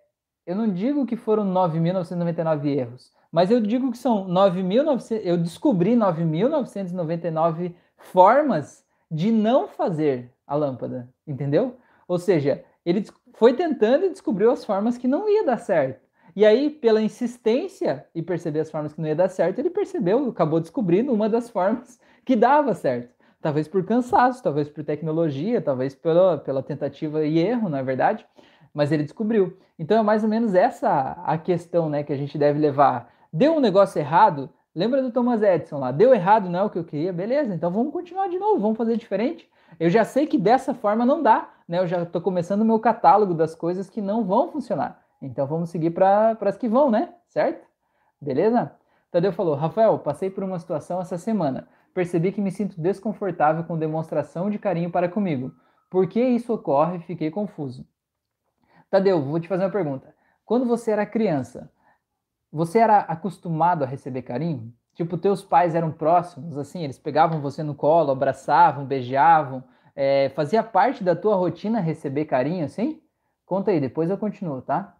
[0.46, 5.20] eu não digo que foram 9.999 erros, mas eu digo que são 9.900.
[5.22, 11.76] Eu descobri 9.999 formas de não fazer a lâmpada, entendeu?
[12.08, 13.04] Ou seja, ele
[13.34, 16.01] foi tentando e descobriu as formas que não ia dar certo.
[16.34, 20.30] E aí, pela insistência e perceber as formas que não ia dar certo, ele percebeu,
[20.30, 23.14] acabou descobrindo uma das formas que dava certo.
[23.40, 28.24] Talvez por cansaço, talvez por tecnologia, talvez pela, pela tentativa e erro, na é verdade,
[28.72, 29.58] mas ele descobriu.
[29.78, 33.12] Então é mais ou menos essa a questão né, que a gente deve levar.
[33.32, 36.78] Deu um negócio errado, lembra do Thomas Edison lá, deu errado, não é o que
[36.78, 39.50] eu queria, beleza, então vamos continuar de novo, vamos fazer diferente.
[39.78, 41.80] Eu já sei que dessa forma não dá, né?
[41.80, 45.01] Eu já estou começando o meu catálogo das coisas que não vão funcionar.
[45.22, 47.14] Então vamos seguir para as que vão, né?
[47.28, 47.64] Certo?
[48.20, 48.72] Beleza?
[49.10, 51.68] Tadeu falou: Rafael, passei por uma situação essa semana.
[51.94, 55.54] Percebi que me sinto desconfortável com demonstração de carinho para comigo.
[55.88, 56.98] Por que isso ocorre?
[57.00, 57.86] Fiquei confuso.
[58.90, 60.14] Tadeu, vou te fazer uma pergunta.
[60.44, 61.70] Quando você era criança,
[62.50, 64.72] você era acostumado a receber carinho?
[64.94, 69.64] Tipo, teus pais eram próximos, assim, eles pegavam você no colo, abraçavam, beijavam,
[69.96, 73.02] é, fazia parte da tua rotina receber carinho, assim?
[73.46, 74.94] Conta aí, depois eu continuo, tá?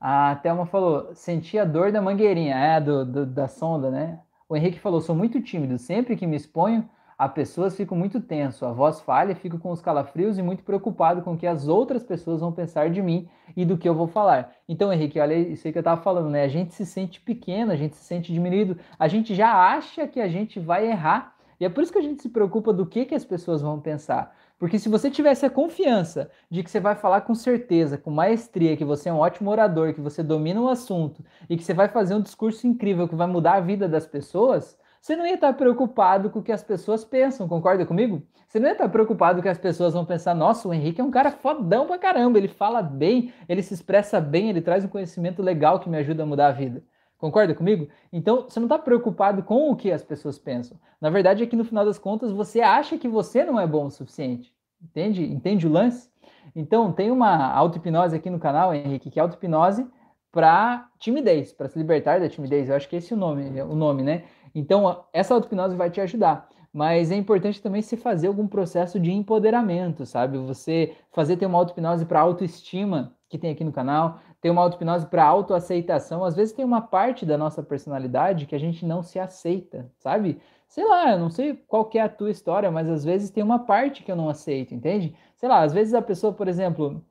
[0.00, 4.20] A Thelma falou, senti a dor da mangueirinha, é, do, do, da sonda, né?
[4.48, 8.64] O Henrique falou, sou muito tímido, sempre que me exponho a pessoas fico muito tenso,
[8.64, 12.04] a voz falha, fico com os calafrios e muito preocupado com o que as outras
[12.04, 14.52] pessoas vão pensar de mim e do que eu vou falar.
[14.68, 16.44] Então, Henrique, olha isso aí que eu estava falando, né?
[16.44, 20.20] A gente se sente pequeno, a gente se sente diminuído, a gente já acha que
[20.20, 21.34] a gente vai errar.
[21.58, 23.80] E é por isso que a gente se preocupa do que, que as pessoas vão
[23.80, 24.32] pensar.
[24.58, 28.76] Porque se você tivesse a confiança de que você vai falar com certeza, com maestria,
[28.76, 31.88] que você é um ótimo orador, que você domina o assunto e que você vai
[31.88, 35.52] fazer um discurso incrível que vai mudar a vida das pessoas, você não ia estar
[35.52, 38.20] preocupado com o que as pessoas pensam, concorda comigo?
[38.48, 41.10] Você não ia estar preocupado que as pessoas vão pensar: nossa, o Henrique é um
[41.10, 45.42] cara fodão pra caramba, ele fala bem, ele se expressa bem, ele traz um conhecimento
[45.42, 46.82] legal que me ajuda a mudar a vida.
[47.18, 47.88] Concorda comigo?
[48.12, 50.78] Então, você não está preocupado com o que as pessoas pensam.
[51.00, 53.86] Na verdade, é que no final das contas, você acha que você não é bom
[53.86, 54.54] o suficiente.
[54.80, 55.24] Entende?
[55.24, 56.08] Entende o lance?
[56.54, 59.86] Então, tem uma auto-hipnose aqui no canal, Henrique, que é auto-hipnose
[60.30, 62.68] para timidez, para se libertar da timidez.
[62.68, 64.24] Eu acho que esse é o nome, o nome, né?
[64.54, 66.48] Então, essa auto-hipnose vai te ajudar.
[66.72, 70.38] Mas é importante também se fazer algum processo de empoderamento, sabe?
[70.38, 75.06] Você fazer ter uma auto-hipnose para autoestima, que tem aqui no canal, tem uma auto-hipnose
[75.06, 76.24] para autoaceitação.
[76.24, 80.40] Às vezes tem uma parte da nossa personalidade que a gente não se aceita, sabe?
[80.68, 83.42] Sei lá, eu não sei qual que é a tua história, mas às vezes tem
[83.42, 85.16] uma parte que eu não aceito, entende?
[85.34, 87.02] Sei lá, às vezes a pessoa, por exemplo,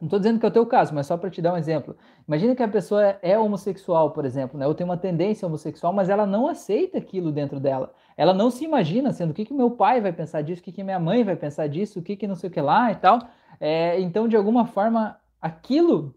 [0.00, 1.94] não estou dizendo que é o teu caso, mas só para te dar um exemplo.
[2.26, 4.66] Imagina que a pessoa é homossexual, por exemplo, né?
[4.66, 7.92] ou tem uma tendência homossexual, mas ela não aceita aquilo dentro dela.
[8.16, 10.72] Ela não se imagina sendo o que, que meu pai vai pensar disso, o que,
[10.72, 12.96] que minha mãe vai pensar disso, o que, que não sei o que lá e
[12.96, 13.18] tal.
[13.60, 16.14] É, então, de alguma forma, aquilo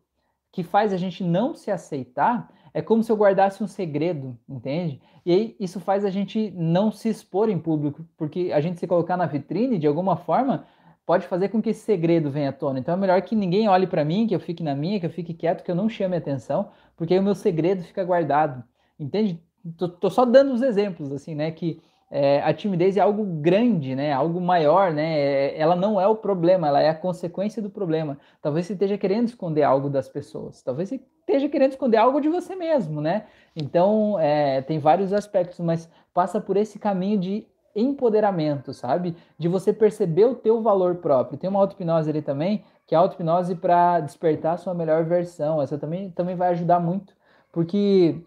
[0.53, 5.01] que faz a gente não se aceitar é como se eu guardasse um segredo, entende?
[5.25, 8.87] E aí isso faz a gente não se expor em público, porque a gente se
[8.87, 10.65] colocar na vitrine, de alguma forma,
[11.05, 12.79] pode fazer com que esse segredo venha à tona.
[12.79, 15.09] Então é melhor que ninguém olhe para mim, que eu fique na minha, que eu
[15.09, 18.63] fique quieto, que eu não chame atenção, porque aí o meu segredo fica guardado.
[18.99, 19.41] Entende?
[19.75, 21.49] Tô, tô só dando os exemplos, assim, né?
[21.49, 21.81] Que
[22.15, 24.13] é, a timidez é algo grande, né?
[24.13, 25.17] Algo maior, né?
[25.17, 28.19] É, ela não é o problema, ela é a consequência do problema.
[28.39, 32.29] Talvez você esteja querendo esconder algo das pessoas, talvez você esteja querendo esconder algo de
[32.29, 33.25] você mesmo, né?
[33.55, 39.15] Então, é, tem vários aspectos, mas passa por esse caminho de empoderamento, sabe?
[39.35, 41.39] De você perceber o teu valor próprio.
[41.39, 45.59] Tem uma auto-hipnose ali também, que é a auto-hipnose para despertar a sua melhor versão.
[45.59, 47.15] Essa também, também vai ajudar muito,
[47.51, 48.21] porque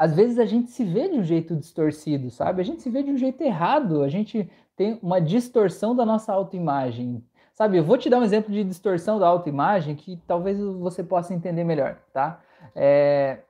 [0.00, 2.62] às vezes a gente se vê de um jeito distorcido, sabe?
[2.62, 6.32] A gente se vê de um jeito errado, a gente tem uma distorção da nossa
[6.32, 7.22] autoimagem.
[7.54, 11.34] Sabe, eu vou te dar um exemplo de distorção da autoimagem que talvez você possa
[11.34, 12.40] entender melhor, tá?
[12.74, 13.40] É,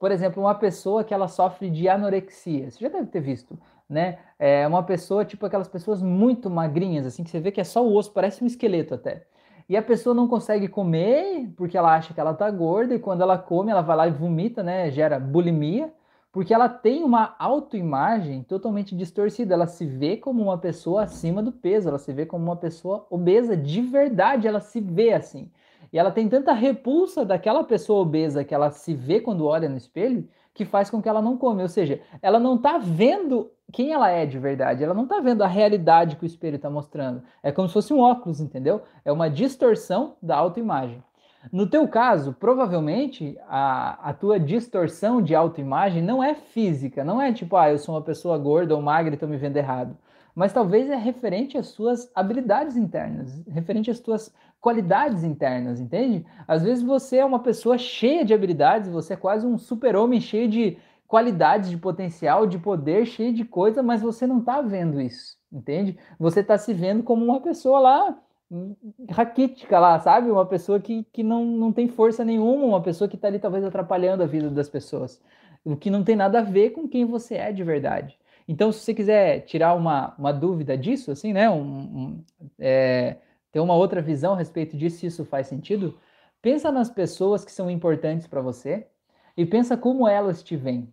[0.00, 4.18] por exemplo, uma pessoa que ela sofre de anorexia, você já deve ter visto né?
[4.38, 7.84] É uma pessoa, tipo aquelas pessoas muito magrinhas, assim, que você vê que é só
[7.84, 9.24] o osso, parece um esqueleto até.
[9.68, 13.22] E a pessoa não consegue comer porque ela acha que ela tá gorda, e quando
[13.22, 14.90] ela come, ela vai lá e vomita, né?
[14.90, 15.92] Gera bulimia,
[16.32, 19.54] porque ela tem uma autoimagem totalmente distorcida.
[19.54, 23.06] Ela se vê como uma pessoa acima do peso, ela se vê como uma pessoa
[23.10, 25.50] obesa de verdade, ela se vê assim.
[25.92, 29.76] E ela tem tanta repulsa daquela pessoa obesa que ela se vê quando olha no
[29.76, 31.62] espelho, que faz com que ela não come.
[31.62, 35.42] Ou seja, ela não está vendo quem ela é de verdade, ela não está vendo
[35.42, 37.22] a realidade que o espelho está mostrando.
[37.42, 38.82] É como se fosse um óculos, entendeu?
[39.04, 41.02] É uma distorção da autoimagem.
[41.52, 47.32] No teu caso, provavelmente a, a tua distorção de autoimagem não é física, não é
[47.32, 49.96] tipo, ah, eu sou uma pessoa gorda ou magra e estou me vendo errado.
[50.34, 56.24] Mas talvez é referente às suas habilidades internas, referente às tuas qualidades internas, entende?
[56.46, 60.48] Às vezes você é uma pessoa cheia de habilidades, você é quase um super-homem cheio
[60.48, 65.38] de qualidades, de potencial, de poder, cheio de coisa, mas você não está vendo isso,
[65.50, 65.98] entende?
[66.18, 68.18] Você está se vendo como uma pessoa lá
[69.10, 70.30] raquítica lá, sabe?
[70.30, 73.64] Uma pessoa que, que não, não tem força nenhuma, uma pessoa que está ali talvez
[73.64, 75.20] atrapalhando a vida das pessoas,
[75.64, 78.18] o que não tem nada a ver com quem você é de verdade.
[78.46, 81.50] Então, se você quiser tirar uma, uma dúvida disso, assim, né?
[81.50, 82.24] Um, um,
[82.58, 83.18] é,
[83.52, 85.98] ter uma outra visão a respeito disso, se isso faz sentido,
[86.40, 88.86] pensa nas pessoas que são importantes para você
[89.36, 90.90] e pensa como elas te veem.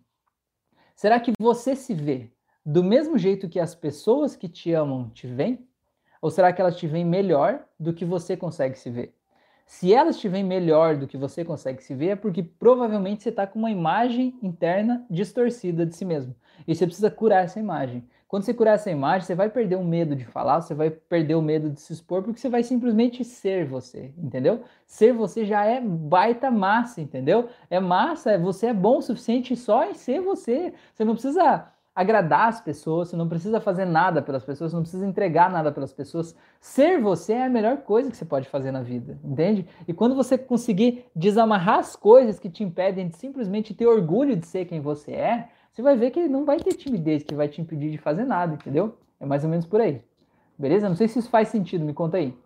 [0.94, 2.30] Será que você se vê
[2.64, 5.66] do mesmo jeito que as pessoas que te amam te veem?
[6.20, 9.14] Ou será que elas te veem melhor do que você consegue se ver?
[9.66, 13.30] Se elas te veem melhor do que você consegue se ver, é porque provavelmente você
[13.30, 16.36] está com uma imagem interna distorcida de si mesmo.
[16.68, 18.04] E você precisa curar essa imagem.
[18.28, 21.34] Quando você curar essa imagem, você vai perder o medo de falar, você vai perder
[21.34, 24.62] o medo de se expor, porque você vai simplesmente ser você, entendeu?
[24.86, 27.48] Ser você já é baita massa, entendeu?
[27.68, 30.72] É massa, você é bom o suficiente só em ser você.
[30.92, 34.82] Você não precisa agradar as pessoas, você não precisa fazer nada pelas pessoas, você não
[34.82, 36.36] precisa entregar nada pelas pessoas.
[36.60, 39.66] Ser você é a melhor coisa que você pode fazer na vida, entende?
[39.88, 44.46] E quando você conseguir desamarrar as coisas que te impedem de simplesmente ter orgulho de
[44.46, 47.62] ser quem você é, você vai ver que não vai ter timidez que vai te
[47.62, 48.98] impedir de fazer nada, entendeu?
[49.18, 50.02] É mais ou menos por aí.
[50.58, 50.90] Beleza?
[50.90, 52.36] Não sei se isso faz sentido, me conta aí.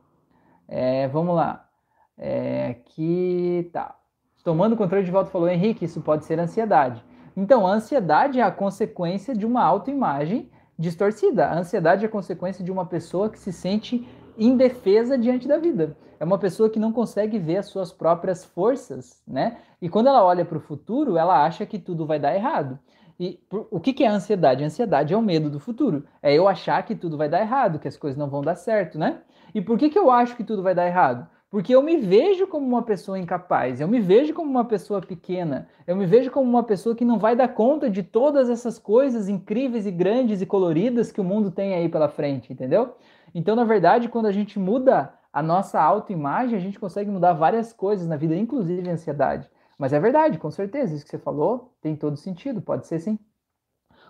[0.68, 1.68] É, vamos lá.
[2.16, 3.96] É, que tá.
[4.44, 7.04] Tomando controle de volta falou, Henrique, isso pode ser ansiedade.
[7.36, 11.46] Então, a ansiedade é a consequência de uma autoimagem distorcida.
[11.46, 15.96] A ansiedade é a consequência de uma pessoa que se sente indefesa diante da vida.
[16.18, 19.58] É uma pessoa que não consegue ver as suas próprias forças, né?
[19.80, 22.78] E quando ela olha para o futuro, ela acha que tudo vai dar errado.
[23.18, 23.38] E
[23.70, 24.62] o que, que é a ansiedade?
[24.62, 26.06] A ansiedade é o medo do futuro.
[26.22, 28.98] É eu achar que tudo vai dar errado, que as coisas não vão dar certo,
[28.98, 29.20] né?
[29.54, 31.28] E por que, que eu acho que tudo vai dar errado?
[31.50, 35.68] Porque eu me vejo como uma pessoa incapaz, eu me vejo como uma pessoa pequena,
[35.84, 39.28] eu me vejo como uma pessoa que não vai dar conta de todas essas coisas
[39.28, 42.94] incríveis e grandes e coloridas que o mundo tem aí pela frente, entendeu?
[43.34, 47.72] Então, na verdade, quando a gente muda a nossa autoimagem, a gente consegue mudar várias
[47.72, 49.50] coisas na vida, inclusive a ansiedade.
[49.76, 53.18] Mas é verdade, com certeza, isso que você falou tem todo sentido, pode ser sim.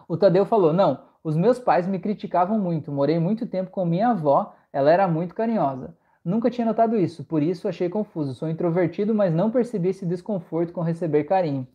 [0.06, 4.08] O Tadeu falou: não, os meus pais me criticavam muito, morei muito tempo com minha
[4.08, 5.96] avó, ela era muito carinhosa.
[6.24, 8.34] Nunca tinha notado isso, por isso achei confuso.
[8.34, 11.66] Sou introvertido, mas não percebi esse desconforto com receber carinho.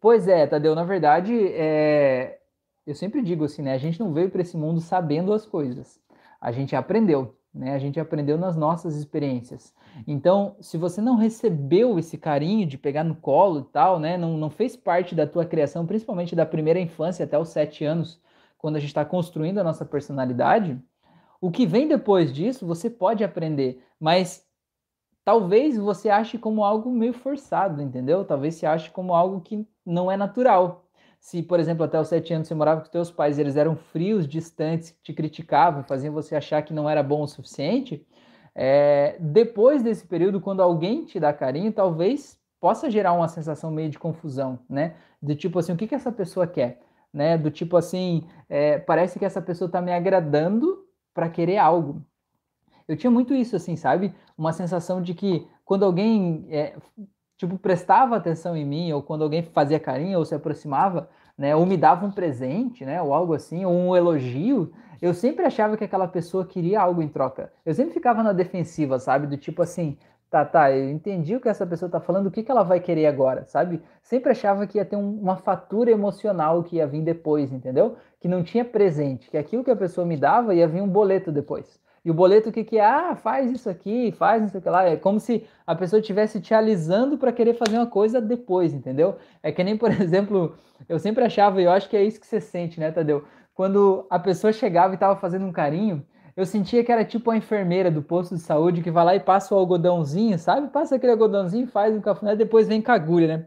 [0.00, 2.38] Pois é, Tadeu, na verdade, é...
[2.86, 3.72] eu sempre digo assim, né?
[3.74, 6.00] A gente não veio para esse mundo sabendo as coisas.
[6.40, 7.74] A gente aprendeu né?
[7.74, 9.74] A gente aprendeu nas nossas experiências.
[10.06, 14.18] Então, se você não recebeu esse carinho de pegar no colo e tal, né?
[14.18, 18.20] Não, não fez parte da tua criação, principalmente da primeira infância até os sete anos,
[18.58, 20.78] quando a gente está construindo a nossa personalidade,
[21.40, 24.46] o que vem depois disso você pode aprender, mas
[25.24, 28.24] talvez você ache como algo meio forçado, entendeu?
[28.24, 30.84] Talvez você ache como algo que não é natural.
[31.18, 33.74] Se, por exemplo, até os sete anos você morava com os teus pais, eles eram
[33.74, 38.06] frios, distantes, te criticavam, faziam você achar que não era bom o suficiente,
[38.58, 43.90] é, depois desse período, quando alguém te dá carinho, talvez possa gerar uma sensação meio
[43.90, 44.94] de confusão, né?
[45.20, 46.80] Do tipo assim, o que, que essa pessoa quer?
[47.12, 47.36] Né?
[47.36, 50.85] Do tipo assim, é, parece que essa pessoa está me agradando
[51.16, 52.02] para querer algo.
[52.86, 54.14] Eu tinha muito isso, assim, sabe?
[54.36, 56.76] Uma sensação de que quando alguém, é,
[57.38, 61.56] tipo, prestava atenção em mim, ou quando alguém fazia carinho, ou se aproximava, né?
[61.56, 63.00] Ou me dava um presente, né?
[63.00, 67.08] Ou algo assim, ou um elogio, eu sempre achava que aquela pessoa queria algo em
[67.08, 67.50] troca.
[67.64, 69.26] Eu sempre ficava na defensiva, sabe?
[69.26, 69.96] Do tipo assim,
[70.30, 72.80] tá, tá, eu entendi o que essa pessoa tá falando, o que, que ela vai
[72.80, 73.82] querer agora, sabe?
[74.02, 77.96] Sempre achava que ia ter um, uma fatura emocional que ia vir depois, entendeu?
[78.20, 81.30] Que não tinha presente, que aquilo que a pessoa me dava ia vir um boleto
[81.30, 81.80] depois.
[82.04, 82.84] E o boleto o que, que é?
[82.84, 84.84] Ah, faz isso aqui, faz isso aqui lá.
[84.84, 89.16] É como se a pessoa estivesse te alisando para querer fazer uma coisa depois, entendeu?
[89.42, 90.56] É que nem, por exemplo,
[90.88, 93.24] eu sempre achava, e eu acho que é isso que você sente, né, Tadeu?
[93.52, 97.36] Quando a pessoa chegava e estava fazendo um carinho, eu sentia que era tipo a
[97.36, 100.68] enfermeira do posto de saúde que vai lá e passa o algodãozinho, sabe?
[100.68, 103.46] Passa aquele algodãozinho, faz um cafuné, depois vem com a agulha, né?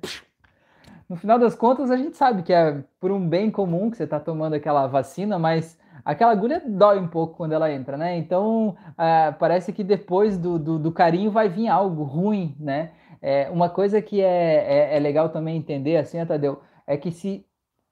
[1.07, 4.03] No final das contas, a gente sabe que é por um bem comum que você
[4.03, 8.17] está tomando aquela vacina, mas aquela agulha dói um pouco quando ela entra, né?
[8.17, 12.91] Então é, parece que depois do, do, do, carinho vai vir algo ruim, né?
[13.21, 17.45] É, uma coisa que é, é, é legal também entender, assim, Tadeu, é que se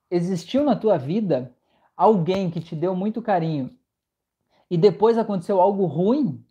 [0.10, 1.52] existiu na tua vida
[1.96, 3.78] alguém que te deu muito carinho
[4.70, 6.44] e depois aconteceu algo ruim,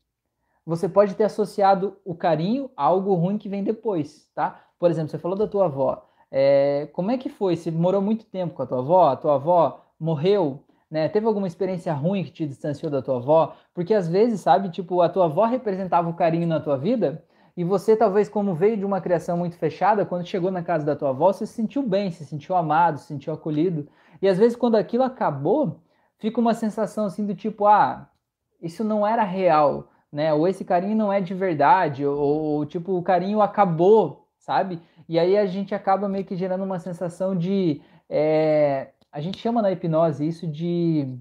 [0.64, 4.64] você pode ter associado o carinho a algo ruim que vem depois, tá?
[4.78, 6.08] Por exemplo, você falou da tua avó.
[6.30, 7.56] É, como é que foi?
[7.56, 9.08] Você morou muito tempo com a tua avó?
[9.08, 10.66] A tua avó morreu?
[10.90, 11.08] né?
[11.08, 13.54] Teve alguma experiência ruim que te distanciou da tua avó?
[13.74, 17.24] Porque às vezes, sabe, tipo, a tua avó representava o carinho na tua vida
[17.56, 20.94] e você, talvez, como veio de uma criação muito fechada, quando chegou na casa da
[20.94, 23.88] tua avó, você se sentiu bem, se sentiu amado, se sentiu acolhido.
[24.20, 25.80] E às vezes, quando aquilo acabou,
[26.18, 28.10] fica uma sensação assim do tipo, ah,
[28.60, 30.32] isso não era real, né?
[30.32, 34.80] Ou esse carinho não é de verdade, ou, ou tipo, o carinho acabou, sabe?
[35.08, 37.80] E aí a gente acaba meio que gerando uma sensação de.
[38.08, 41.18] É, a gente chama na hipnose isso de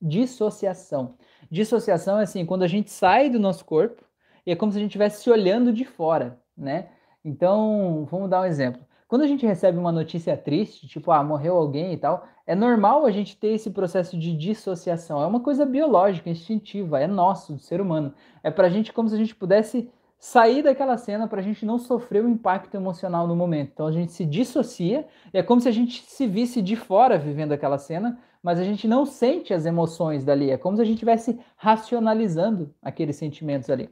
[0.00, 1.16] dissociação.
[1.50, 4.04] Dissociação é assim, quando a gente sai do nosso corpo
[4.44, 6.88] e é como se a gente estivesse se olhando de fora, né?
[7.24, 8.80] Então, vamos dar um exemplo.
[9.08, 13.06] Quando a gente recebe uma notícia triste, tipo, ah, morreu alguém e tal, é normal
[13.06, 15.22] a gente ter esse processo de dissociação.
[15.22, 18.12] É uma coisa biológica, instintiva, é nosso, do ser humano.
[18.42, 19.88] É pra gente como se a gente pudesse
[20.18, 23.70] sair daquela cena para a gente não sofrer o impacto emocional no momento.
[23.72, 27.52] Então a gente se dissocia é como se a gente se visse de fora vivendo
[27.52, 30.50] aquela cena, mas a gente não sente as emoções dali.
[30.50, 33.90] É como se a gente estivesse racionalizando aqueles sentimentos ali.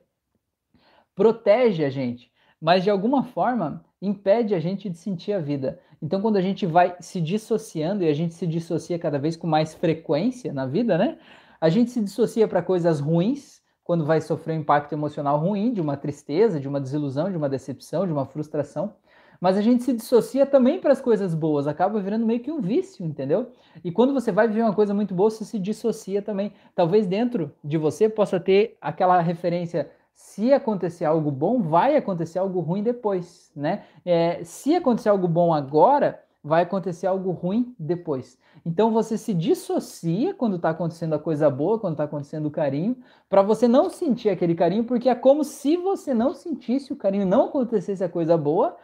[1.14, 5.80] Protege a gente, mas de alguma forma impede a gente de sentir a vida.
[6.00, 9.46] Então quando a gente vai se dissociando e a gente se dissocia cada vez com
[9.46, 11.18] mais frequência na vida, né?
[11.60, 15.80] A gente se dissocia para coisas ruins quando vai sofrer um impacto emocional ruim, de
[15.80, 18.94] uma tristeza, de uma desilusão, de uma decepção, de uma frustração.
[19.40, 22.60] Mas a gente se dissocia também para as coisas boas, acaba virando meio que um
[22.60, 23.52] vício, entendeu?
[23.84, 26.52] E quando você vai viver uma coisa muito boa, você se dissocia também.
[26.74, 32.60] Talvez dentro de você possa ter aquela referência se acontecer algo bom, vai acontecer algo
[32.60, 33.84] ruim depois, né?
[34.04, 38.38] É, se acontecer algo bom agora, vai acontecer algo ruim depois.
[38.64, 42.96] Então você se dissocia quando está acontecendo a coisa boa, quando está acontecendo o carinho,
[43.28, 47.26] para você não sentir aquele carinho, porque é como se você não sentisse o carinho,
[47.26, 48.76] não acontecesse a coisa boa,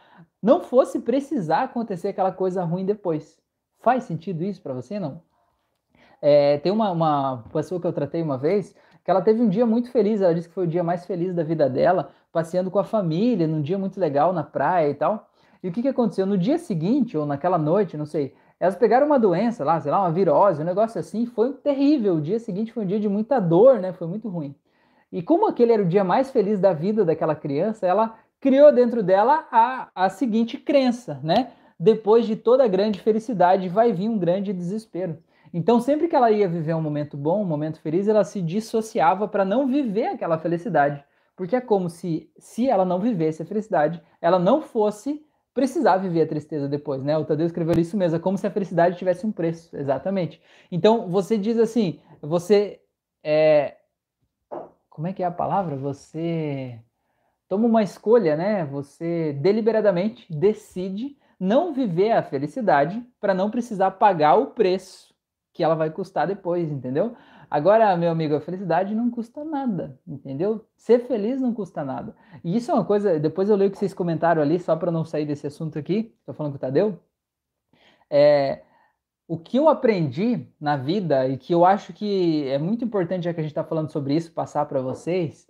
[0.43, 3.39] não fosse precisar acontecer aquela coisa ruim depois.
[3.81, 5.23] Faz sentido isso para você, não?
[6.21, 9.67] É, tem uma, uma pessoa que eu tratei uma vez que ela teve um dia
[9.67, 12.79] muito feliz, ela disse que foi o dia mais feliz da vida dela, passeando com
[12.79, 15.29] a família, num dia muito legal na praia e tal.
[15.63, 16.27] E o que, que aconteceu?
[16.27, 20.01] No dia seguinte, ou naquela noite, não sei, elas pegaram uma doença lá, sei lá,
[20.01, 22.17] uma virose, um negócio assim, foi terrível.
[22.17, 23.93] O dia seguinte foi um dia de muita dor, né?
[23.93, 24.55] Foi muito ruim.
[25.11, 29.03] E como aquele era o dia mais feliz da vida daquela criança, ela criou dentro
[29.03, 31.51] dela a, a seguinte crença, né?
[31.79, 35.19] Depois de toda grande felicidade vai vir um grande desespero.
[35.53, 39.27] Então, sempre que ela ia viver um momento bom, um momento feliz, ela se dissociava
[39.27, 41.05] para não viver aquela felicidade.
[41.37, 46.23] Porque é como se, se ela não vivesse a felicidade, ela não fosse precisar viver
[46.23, 47.19] a tristeza depois, né?
[47.19, 50.41] O Tadeu escreveu isso mesmo, é como se a felicidade tivesse um preço, exatamente.
[50.71, 52.81] Então, você diz assim, você
[53.23, 53.77] é...
[54.89, 55.77] Como é que é a palavra?
[55.77, 56.79] Você
[57.49, 58.65] toma uma escolha, né?
[58.67, 65.10] Você deliberadamente decide não viver a felicidade para não precisar pagar o preço
[65.61, 67.15] que ela vai custar depois, entendeu?
[67.51, 70.65] Agora, meu amigo, a felicidade não custa nada, entendeu?
[70.75, 72.17] Ser feliz não custa nada.
[72.43, 74.91] E isso é uma coisa, depois eu leio o que vocês comentaram ali, só para
[74.91, 76.99] não sair desse assunto aqui, estou falando com o Tadeu.
[78.09, 78.63] É,
[79.29, 83.35] o que eu aprendi na vida e que eu acho que é muito importante, já
[83.35, 85.47] que a gente está falando sobre isso, passar para vocês,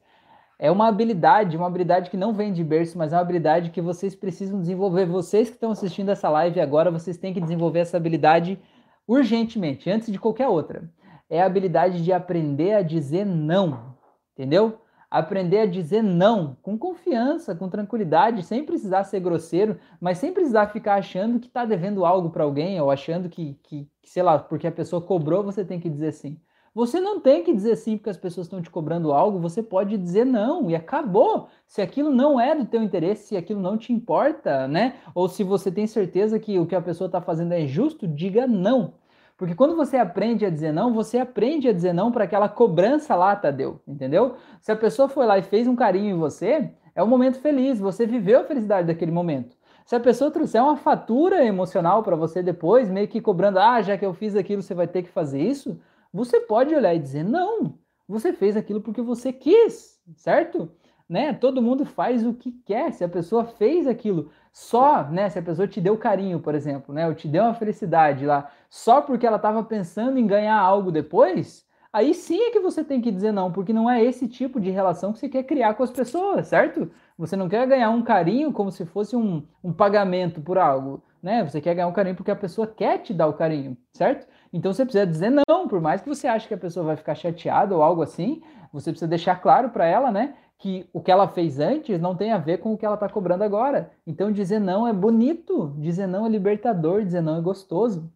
[0.58, 3.80] é uma habilidade, uma habilidade que não vem de berço, mas é uma habilidade que
[3.80, 5.06] vocês precisam desenvolver.
[5.06, 8.58] Vocês que estão assistindo essa live agora, vocês têm que desenvolver essa habilidade
[9.06, 10.90] urgentemente, antes de qualquer outra.
[11.28, 13.96] É a habilidade de aprender a dizer não,
[14.32, 14.80] entendeu?
[15.10, 20.68] Aprender a dizer não com confiança, com tranquilidade, sem precisar ser grosseiro, mas sem precisar
[20.68, 24.66] ficar achando que está devendo algo para alguém ou achando que, que, sei lá, porque
[24.66, 26.40] a pessoa cobrou, você tem que dizer sim.
[26.72, 29.98] Você não tem que dizer sim porque as pessoas estão te cobrando algo, você pode
[29.98, 31.48] dizer não e acabou.
[31.66, 34.94] Se aquilo não é do teu interesse, se aquilo não te importa, né?
[35.12, 38.46] Ou se você tem certeza que o que a pessoa está fazendo é justo, diga
[38.46, 38.94] não.
[39.36, 43.16] Porque quando você aprende a dizer não, você aprende a dizer não para aquela cobrança
[43.16, 44.36] lá, Tadeu, entendeu?
[44.60, 47.80] Se a pessoa foi lá e fez um carinho em você, é um momento feliz,
[47.80, 49.56] você viveu a felicidade daquele momento.
[49.84, 53.98] Se a pessoa trouxer uma fatura emocional para você depois, meio que cobrando, ah, já
[53.98, 55.80] que eu fiz aquilo, você vai ter que fazer isso,
[56.12, 60.70] você pode olhar e dizer: não, você fez aquilo porque você quis, certo?
[61.08, 61.32] Né?
[61.32, 62.92] Todo mundo faz o que quer.
[62.92, 65.28] Se a pessoa fez aquilo só, né?
[65.28, 67.06] Se a pessoa te deu carinho, por exemplo, né?
[67.06, 71.66] Ou te deu uma felicidade lá, só porque ela estava pensando em ganhar algo depois,
[71.92, 74.70] aí sim é que você tem que dizer não, porque não é esse tipo de
[74.70, 76.90] relação que você quer criar com as pessoas, certo?
[77.20, 81.44] Você não quer ganhar um carinho como se fosse um, um pagamento por algo, né?
[81.44, 84.26] Você quer ganhar um carinho porque a pessoa quer te dar o carinho, certo?
[84.50, 87.14] Então você precisa dizer não, por mais que você ache que a pessoa vai ficar
[87.14, 88.40] chateada ou algo assim,
[88.72, 92.32] você precisa deixar claro para ela, né, que o que ela fez antes não tem
[92.32, 93.90] a ver com o que ela está cobrando agora.
[94.06, 98.10] Então dizer não é bonito, dizer não é libertador, dizer não é gostoso.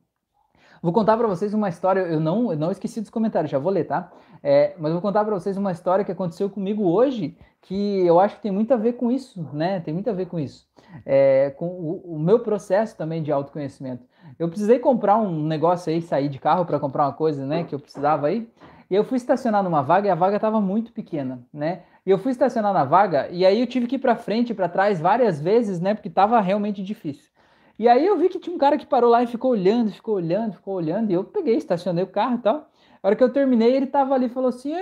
[0.85, 3.73] Vou contar para vocês uma história, eu não, eu não esqueci dos comentários, já vou
[3.73, 4.13] ler, tá?
[4.43, 8.37] É, mas vou contar para vocês uma história que aconteceu comigo hoje, que eu acho
[8.37, 9.81] que tem muito a ver com isso, né?
[9.81, 10.69] Tem muito a ver com isso.
[11.05, 14.05] É, com o, o meu processo também de autoconhecimento.
[14.39, 17.75] Eu precisei comprar um negócio aí, sair de carro para comprar uma coisa, né, que
[17.75, 18.49] eu precisava aí.
[18.91, 21.83] E eu fui estacionar numa vaga e a vaga estava muito pequena, né?
[22.05, 24.55] E eu fui estacionar na vaga e aí eu tive que ir para frente e
[24.55, 27.31] para trás várias vezes, né, porque estava realmente difícil.
[27.79, 30.17] E aí eu vi que tinha um cara que parou lá e ficou olhando, ficou
[30.17, 32.71] olhando, ficou olhando, e eu peguei, estacionei o carro e tal.
[33.03, 34.73] A hora que eu terminei, ele estava ali e falou assim: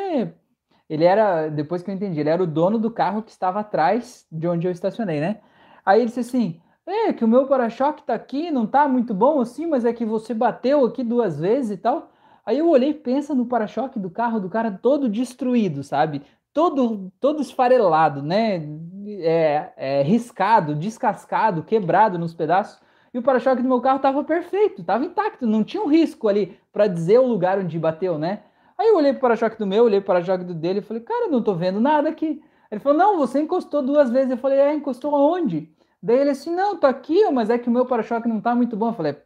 [0.89, 4.27] ele era, depois que eu entendi, ele era o dono do carro que estava atrás
[4.31, 5.41] de onde eu estacionei, né?
[5.85, 9.41] Aí ele disse assim: é, que o meu para-choque tá aqui, não tá muito bom
[9.41, 12.11] assim, mas é que você bateu aqui duas vezes e tal.
[12.45, 16.23] Aí eu olhei, pensa no para-choque do carro do cara todo destruído, sabe?
[16.53, 18.63] Todo, todo esfarelado, né?
[19.21, 22.81] É, é, riscado, descascado, quebrado nos pedaços.
[23.15, 26.59] E o para-choque do meu carro tava perfeito, tava intacto, não tinha um risco ali
[26.73, 28.43] para dizer o lugar onde bateu, né?
[28.79, 31.29] Aí eu olhei pro para-choque do meu, olhei pro para-choque do dele e falei, cara,
[31.29, 32.43] não tô vendo nada aqui.
[32.71, 34.31] Ele falou, não, você encostou duas vezes.
[34.31, 35.71] Eu falei, é, encostou aonde?
[36.03, 38.77] Daí ele assim, não, tô aqui, mas é que o meu para-choque não tá muito
[38.77, 38.89] bom.
[38.89, 39.17] Eu falei,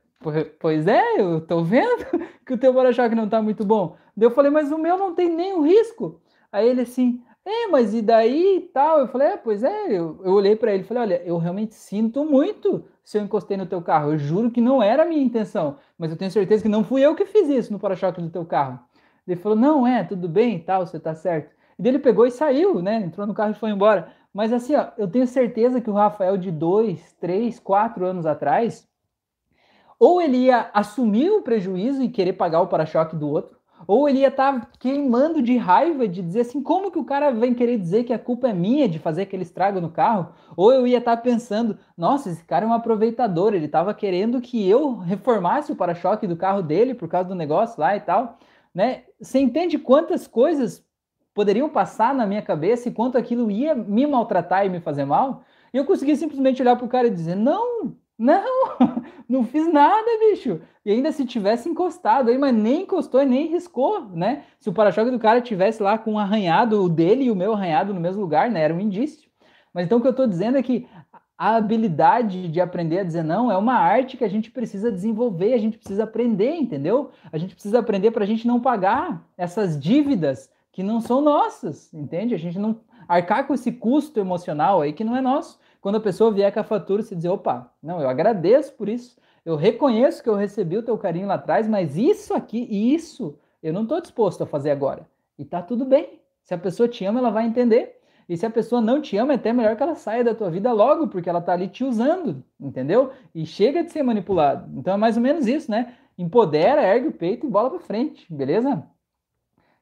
[0.58, 2.04] pois é, eu tô vendo
[2.44, 3.96] que o teu para-choque não tá muito bom.
[4.16, 6.20] Daí eu falei, mas o meu não tem nenhum risco.
[6.52, 8.98] Aí ele assim, é, mas e daí e tal?
[8.98, 11.74] Eu falei, é, pois é, eu, eu olhei para ele e falei, olha, eu realmente
[11.74, 14.10] sinto muito se eu encostei no teu carro.
[14.10, 17.02] Eu juro que não era a minha intenção, mas eu tenho certeza que não fui
[17.02, 18.80] eu que fiz isso no para-choque do teu carro.
[19.26, 21.50] Ele falou, não, é, tudo bem tal, você tá certo.
[21.78, 23.02] E daí ele pegou e saiu, né?
[23.02, 24.12] Entrou no carro e foi embora.
[24.32, 28.86] Mas assim, ó, eu tenho certeza que o Rafael de dois, três, quatro anos atrás,
[29.98, 33.56] ou ele ia assumir o prejuízo e querer pagar o para-choque do outro,
[33.86, 37.30] ou ele ia estar tá queimando de raiva de dizer assim, como que o cara
[37.30, 40.28] vem querer dizer que a culpa é minha de fazer aquele estrago no carro?
[40.56, 44.40] Ou eu ia estar tá pensando, nossa, esse cara é um aproveitador, ele estava querendo
[44.40, 48.38] que eu reformasse o para-choque do carro dele por causa do negócio lá e tal,
[48.76, 49.04] né?
[49.18, 50.84] Você entende quantas coisas
[51.32, 55.44] poderiam passar na minha cabeça e quanto aquilo ia me maltratar e me fazer mal.
[55.72, 58.76] E eu consegui simplesmente olhar pro cara e dizer: não, não,
[59.26, 60.60] não fiz nada, bicho.
[60.84, 64.44] E ainda se tivesse encostado aí, mas nem encostou e nem riscou, né?
[64.60, 67.54] Se o para-choque do cara tivesse lá com um arranhado, o dele e o meu
[67.54, 68.60] arranhado no mesmo lugar, né?
[68.60, 69.30] Era um indício.
[69.72, 70.86] Mas então o que eu estou dizendo é que
[71.38, 75.52] a habilidade de aprender a dizer não é uma arte que a gente precisa desenvolver,
[75.52, 77.10] a gente precisa aprender, entendeu?
[77.30, 81.92] A gente precisa aprender para a gente não pagar essas dívidas que não são nossas,
[81.92, 82.34] entende?
[82.34, 85.58] A gente não arcar com esse custo emocional aí que não é nosso.
[85.80, 89.16] Quando a pessoa vier com a fatura, você dizer, opa, não, eu agradeço por isso,
[89.44, 92.58] eu reconheço que eu recebi o teu carinho lá atrás, mas isso aqui,
[92.94, 95.06] isso, eu não estou disposto a fazer agora.
[95.38, 96.20] E tá tudo bem.
[96.42, 98.00] Se a pessoa te ama, ela vai entender.
[98.28, 100.50] E se a pessoa não te ama, é até melhor que ela saia da tua
[100.50, 103.12] vida logo, porque ela tá ali te usando, entendeu?
[103.34, 104.68] E chega de ser manipulado.
[104.78, 105.94] Então é mais ou menos isso, né?
[106.18, 108.84] Empodera, ergue o peito e bola para frente, beleza?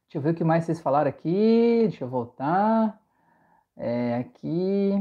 [0.05, 1.87] Deixa eu ver o que mais vocês falaram aqui.
[1.89, 3.01] Deixa eu voltar.
[3.77, 4.93] É, aqui.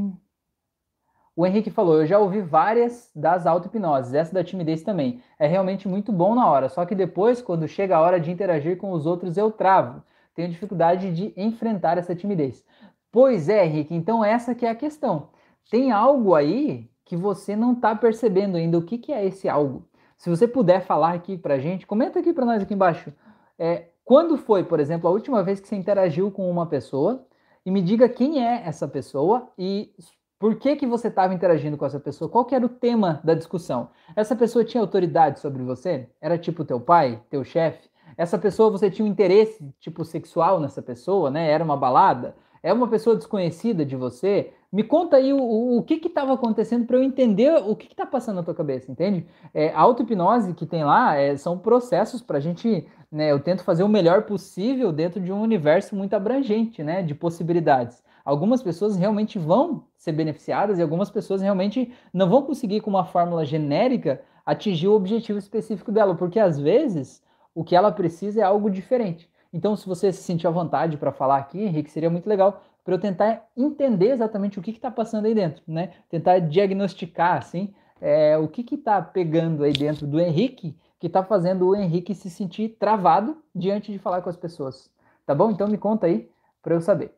[1.35, 5.21] O Henrique falou: Eu já ouvi várias das auto-hipnoses, essa da timidez também.
[5.37, 8.77] É realmente muito bom na hora, só que depois, quando chega a hora de interagir
[8.77, 10.03] com os outros, eu travo.
[10.35, 12.65] Tenho dificuldade de enfrentar essa timidez.
[13.13, 15.29] Pois é, Henrique, então essa que é a questão.
[15.69, 18.75] Tem algo aí que você não está percebendo ainda.
[18.75, 19.87] O que, que é esse algo?
[20.17, 23.13] Se você puder falar aqui pra gente, comenta aqui para nós aqui embaixo.
[23.59, 27.23] É, quando foi, por exemplo, a última vez que você interagiu com uma pessoa
[27.63, 29.93] e me diga quem é essa pessoa e
[30.39, 32.27] por que, que você estava interagindo com essa pessoa?
[32.27, 33.91] Qual era o tema da discussão?
[34.15, 36.09] Essa pessoa tinha autoridade sobre você?
[36.19, 37.87] Era tipo teu pai, teu chefe?
[38.17, 41.47] Essa pessoa, você tinha um interesse tipo sexual nessa pessoa, né?
[41.51, 42.35] Era uma balada?
[42.63, 44.53] É uma pessoa desconhecida de você?
[44.71, 48.05] Me conta aí o, o, o que estava acontecendo para eu entender o que está
[48.05, 49.25] passando na tua cabeça, entende?
[49.53, 53.31] É, a auto-hipnose que tem lá é, são processos para a gente, né?
[53.31, 57.03] Eu tento fazer o melhor possível dentro de um universo muito abrangente, né?
[57.03, 62.81] De possibilidades algumas pessoas realmente vão ser beneficiadas e algumas pessoas realmente não vão conseguir,
[62.81, 67.21] com uma fórmula genérica, atingir o objetivo específico dela, porque às vezes
[67.53, 69.29] o que ela precisa é algo diferente.
[69.53, 72.95] Então, se você se sentir à vontade para falar aqui, Henrique, seria muito legal para
[72.95, 75.93] eu tentar entender exatamente o que está passando aí dentro, né?
[76.09, 81.67] Tentar diagnosticar, assim, é, o que está pegando aí dentro do Henrique que está fazendo
[81.67, 84.89] o Henrique se sentir travado diante de falar com as pessoas.
[85.25, 85.51] Tá bom?
[85.51, 86.29] Então me conta aí
[86.61, 87.13] para eu saber.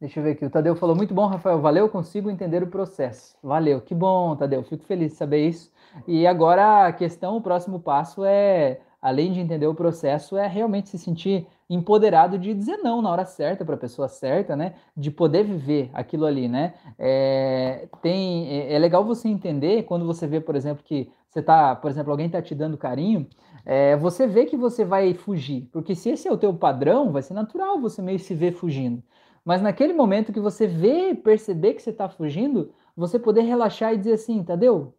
[0.00, 0.44] Deixa eu ver aqui.
[0.44, 1.60] O Tadeu falou: muito bom, Rafael.
[1.60, 3.36] Valeu, consigo entender o processo.
[3.40, 4.64] Valeu, que bom, Tadeu.
[4.64, 5.70] Fico feliz de saber isso.
[6.04, 10.88] E agora a questão, o próximo passo é, além de entender o processo, é realmente
[10.88, 14.74] se sentir empoderado de dizer não na hora certa para a pessoa certa, né?
[14.96, 16.74] De poder viver aquilo ali, né?
[16.98, 21.74] É, tem, é, é legal você entender quando você vê, por exemplo, que você tá,
[21.74, 23.26] por exemplo, alguém tá te dando carinho,
[23.64, 27.22] é, você vê que você vai fugir, porque se esse é o teu padrão, vai
[27.22, 29.02] ser natural você meio se ver fugindo.
[29.44, 33.98] Mas naquele momento que você vê, perceber que você está fugindo, você poder relaxar e
[33.98, 34.94] dizer assim, Tadeu,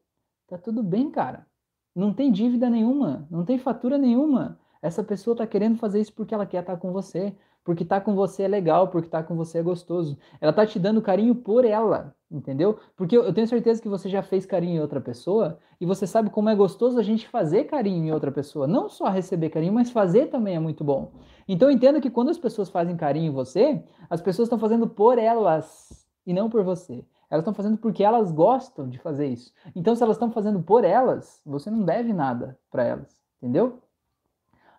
[0.48, 1.46] tá tudo bem, cara.
[1.96, 4.60] Não tem dívida nenhuma, não tem fatura nenhuma.
[4.82, 8.02] Essa pessoa está querendo fazer isso porque ela quer estar tá com você porque tá
[8.02, 10.18] com você é legal, porque tá com você é gostoso.
[10.42, 12.78] Ela tá te dando carinho por ela, entendeu?
[12.96, 16.30] Porque eu tenho certeza que você já fez carinho em outra pessoa e você sabe
[16.30, 18.68] como é gostoso a gente fazer carinho em outra pessoa.
[18.68, 21.14] Não só receber carinho, mas fazer também é muito bom.
[21.48, 25.18] Então entenda que quando as pessoas fazem carinho em você, as pessoas estão fazendo por
[25.18, 27.04] elas e não por você.
[27.34, 29.52] Elas estão fazendo porque elas gostam de fazer isso.
[29.76, 33.82] Então, se elas estão fazendo por elas, você não deve nada para elas, entendeu?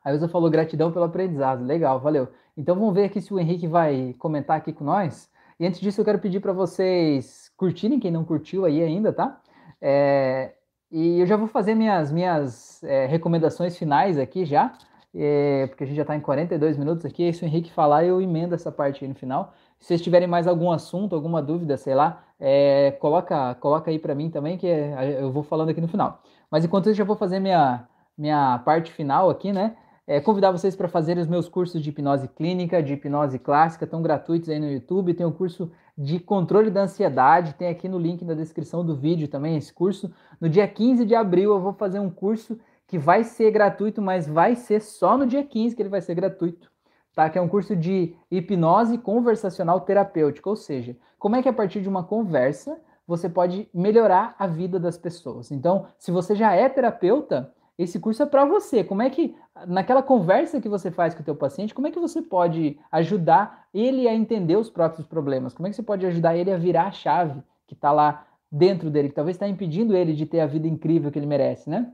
[0.05, 1.65] A Ilza falou gratidão pelo aprendizado.
[1.65, 2.29] Legal, valeu.
[2.57, 5.29] Então vamos ver aqui se o Henrique vai comentar aqui com nós.
[5.59, 9.41] E antes disso, eu quero pedir para vocês curtirem, quem não curtiu aí ainda, tá?
[9.83, 10.53] É,
[10.93, 14.73] e eu já vou fazer minhas, minhas é, recomendações finais aqui já,
[15.13, 17.29] é, porque a gente já está em 42 minutos aqui.
[17.29, 19.53] E se o Henrique falar, eu emendo essa parte aí no final.
[19.85, 24.15] Se vocês tiverem mais algum assunto, alguma dúvida, sei lá, é, coloca, coloca aí para
[24.15, 26.23] mim também, que eu vou falando aqui no final.
[26.51, 29.77] Mas enquanto isso, já vou fazer minha, minha parte final aqui, né?
[30.07, 34.01] É, convidar vocês para fazerem os meus cursos de hipnose clínica, de hipnose clássica, estão
[34.01, 35.13] gratuitos aí no YouTube.
[35.13, 39.29] Tem o curso de controle da ansiedade, tem aqui no link na descrição do vídeo
[39.29, 40.11] também esse curso.
[40.41, 44.27] No dia 15 de abril eu vou fazer um curso que vai ser gratuito, mas
[44.27, 46.73] vai ser só no dia 15 que ele vai ser gratuito,
[47.15, 47.31] tá?
[47.31, 51.81] Que é um curso de hipnose conversacional terapêutica, ou seja, como é que a partir
[51.81, 55.51] de uma conversa você pode melhorar a vida das pessoas.
[55.51, 58.83] Então, se você já é terapeuta, esse curso é para você.
[58.83, 59.37] Como é que,
[59.67, 63.67] naquela conversa que você faz com o teu paciente, como é que você pode ajudar
[63.75, 65.53] ele a entender os próprios problemas?
[65.53, 68.89] Como é que você pode ajudar ele a virar a chave que está lá dentro
[68.89, 71.93] dele, que talvez está impedindo ele de ter a vida incrível que ele merece, né?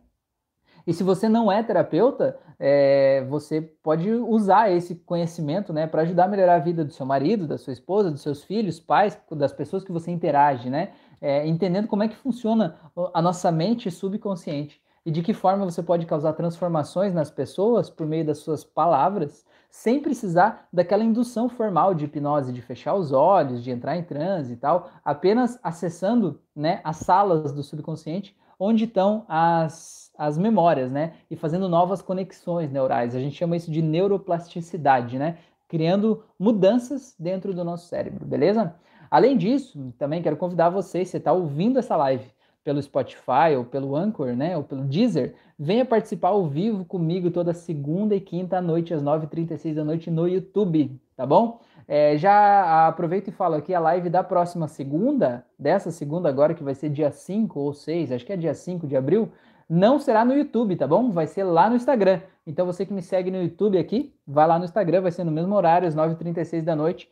[0.86, 6.24] E se você não é terapeuta, é, você pode usar esse conhecimento né, para ajudar
[6.24, 9.52] a melhorar a vida do seu marido, da sua esposa, dos seus filhos, pais, das
[9.52, 10.92] pessoas que você interage, né?
[11.20, 12.76] É, entendendo como é que funciona
[13.12, 18.06] a nossa mente subconsciente e de que forma você pode causar transformações nas pessoas por
[18.06, 23.62] meio das suas palavras, sem precisar daquela indução formal de hipnose, de fechar os olhos,
[23.62, 29.24] de entrar em transe e tal, apenas acessando né, as salas do subconsciente onde estão
[29.26, 31.14] as, as memórias, né?
[31.30, 33.14] E fazendo novas conexões neurais.
[33.16, 35.38] A gente chama isso de neuroplasticidade, né?
[35.66, 38.74] Criando mudanças dentro do nosso cérebro, beleza?
[39.10, 42.26] Além disso, também quero convidar você está ouvindo essa live
[42.62, 47.54] pelo Spotify ou pelo Anchor, né, ou pelo Deezer, venha participar ao vivo comigo toda
[47.54, 51.60] segunda e quinta à noite, às 9h36 da noite no YouTube, tá bom?
[51.88, 56.62] É, já aproveito e falo aqui a live da próxima segunda, dessa segunda agora, que
[56.62, 59.32] vai ser dia 5 ou 6, acho que é dia 5 de abril,
[59.70, 61.12] não será no YouTube, tá bom?
[61.12, 62.20] Vai ser lá no Instagram.
[62.44, 65.30] Então você que me segue no YouTube aqui, vai lá no Instagram, vai ser no
[65.30, 67.08] mesmo horário, às 9h36 da noite.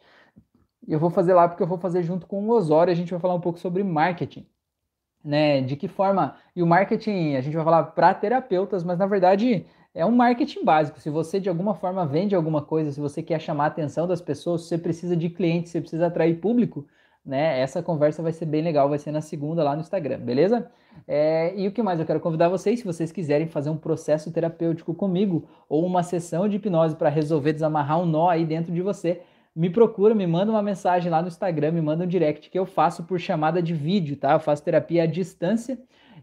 [0.86, 3.20] Eu vou fazer lá porque eu vou fazer junto com o Osório, a gente vai
[3.20, 4.44] falar um pouco sobre marketing.
[5.22, 9.06] Né, de que forma, e o marketing a gente vai falar para terapeutas, mas na
[9.06, 10.98] verdade é um marketing básico.
[11.00, 14.20] Se você de alguma forma vende alguma coisa, se você quer chamar a atenção das
[14.20, 16.86] pessoas, se você precisa de clientes, você precisa atrair público,
[17.24, 17.60] né?
[17.60, 20.70] Essa conversa vai ser bem legal, vai ser na segunda lá no Instagram, beleza?
[21.06, 24.32] É, e o que mais eu quero convidar vocês, se vocês quiserem fazer um processo
[24.32, 28.82] terapêutico comigo ou uma sessão de hipnose para resolver desamarrar um nó aí dentro de
[28.82, 29.20] você,
[29.54, 32.64] me procura, me manda uma mensagem lá no Instagram, me manda um direct que eu
[32.64, 34.32] faço por chamada de vídeo, tá?
[34.32, 35.78] Eu faço terapia à distância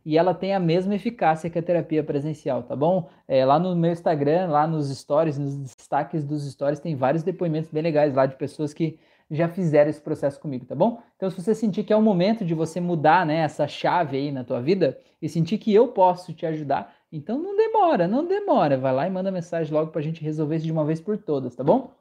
[0.05, 3.09] e ela tem a mesma eficácia que a terapia presencial, tá bom?
[3.27, 7.69] É, lá no meu Instagram, lá nos stories, nos destaques dos stories, tem vários depoimentos
[7.71, 11.01] bem legais lá de pessoas que já fizeram esse processo comigo, tá bom?
[11.15, 14.31] Então, se você sentir que é o momento de você mudar, né, essa chave aí
[14.31, 18.77] na tua vida e sentir que eu posso te ajudar, então não demora, não demora.
[18.77, 21.55] Vai lá e manda mensagem logo pra gente resolver isso de uma vez por todas,
[21.55, 21.91] tá bom?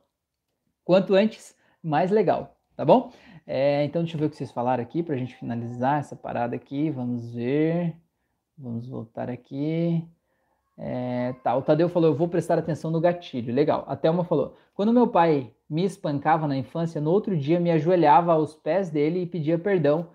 [0.85, 3.11] Quanto antes, mais legal, tá bom?
[3.47, 6.57] É, então, deixa eu ver o que vocês falaram aqui pra gente finalizar essa parada
[6.57, 6.91] aqui.
[6.91, 7.95] Vamos ver.
[8.57, 10.07] Vamos voltar aqui.
[10.77, 13.55] É, tá, o Tadeu falou, eu vou prestar atenção no gatilho.
[13.55, 13.85] Legal.
[13.87, 18.33] A Thelma falou, quando meu pai me espancava na infância, no outro dia me ajoelhava
[18.33, 20.07] aos pés dele e pedia perdão,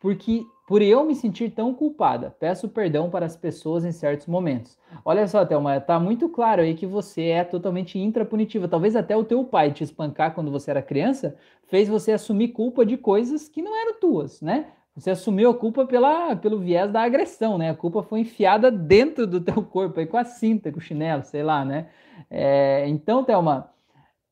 [0.00, 4.78] porque por eu me sentir tão culpada, peço perdão para as pessoas em certos momentos.
[5.04, 8.66] Olha só, Thelma, tá muito claro aí que você é totalmente intrapunitiva.
[8.66, 11.36] Talvez até o teu pai te espancar quando você era criança
[11.66, 14.68] fez você assumir culpa de coisas que não eram tuas, né?
[14.96, 17.70] Você assumiu a culpa pela, pelo viés da agressão, né?
[17.70, 21.22] A culpa foi enfiada dentro do teu corpo, aí com a cinta, com o chinelo,
[21.22, 21.88] sei lá, né?
[22.30, 23.70] É, então, Thelma,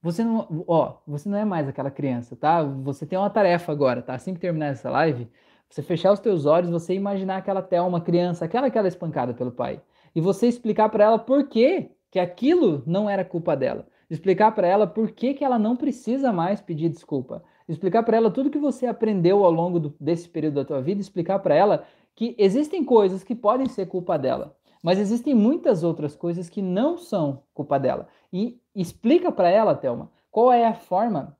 [0.03, 2.63] você não, ó, você não é mais aquela criança, tá?
[2.63, 4.15] Você tem uma tarefa agora, tá?
[4.15, 5.29] Assim que terminar essa live,
[5.69, 9.35] você fechar os teus olhos, você imaginar aquela Thelma criança, aquela que ela é espancada
[9.35, 9.81] pelo pai,
[10.15, 13.87] e você explicar para ela por que que aquilo não era culpa dela.
[14.11, 17.45] Explicar para ela por que, que ela não precisa mais pedir desculpa.
[17.69, 21.01] Explicar para ela tudo que você aprendeu ao longo do, desse período da tua vida,
[21.01, 21.85] explicar para ela
[22.17, 26.99] que existem coisas que podem ser culpa dela, mas existem muitas outras coisas que não
[26.99, 28.09] são culpa dela.
[28.33, 31.37] E explica para ela, Thelma, qual é a forma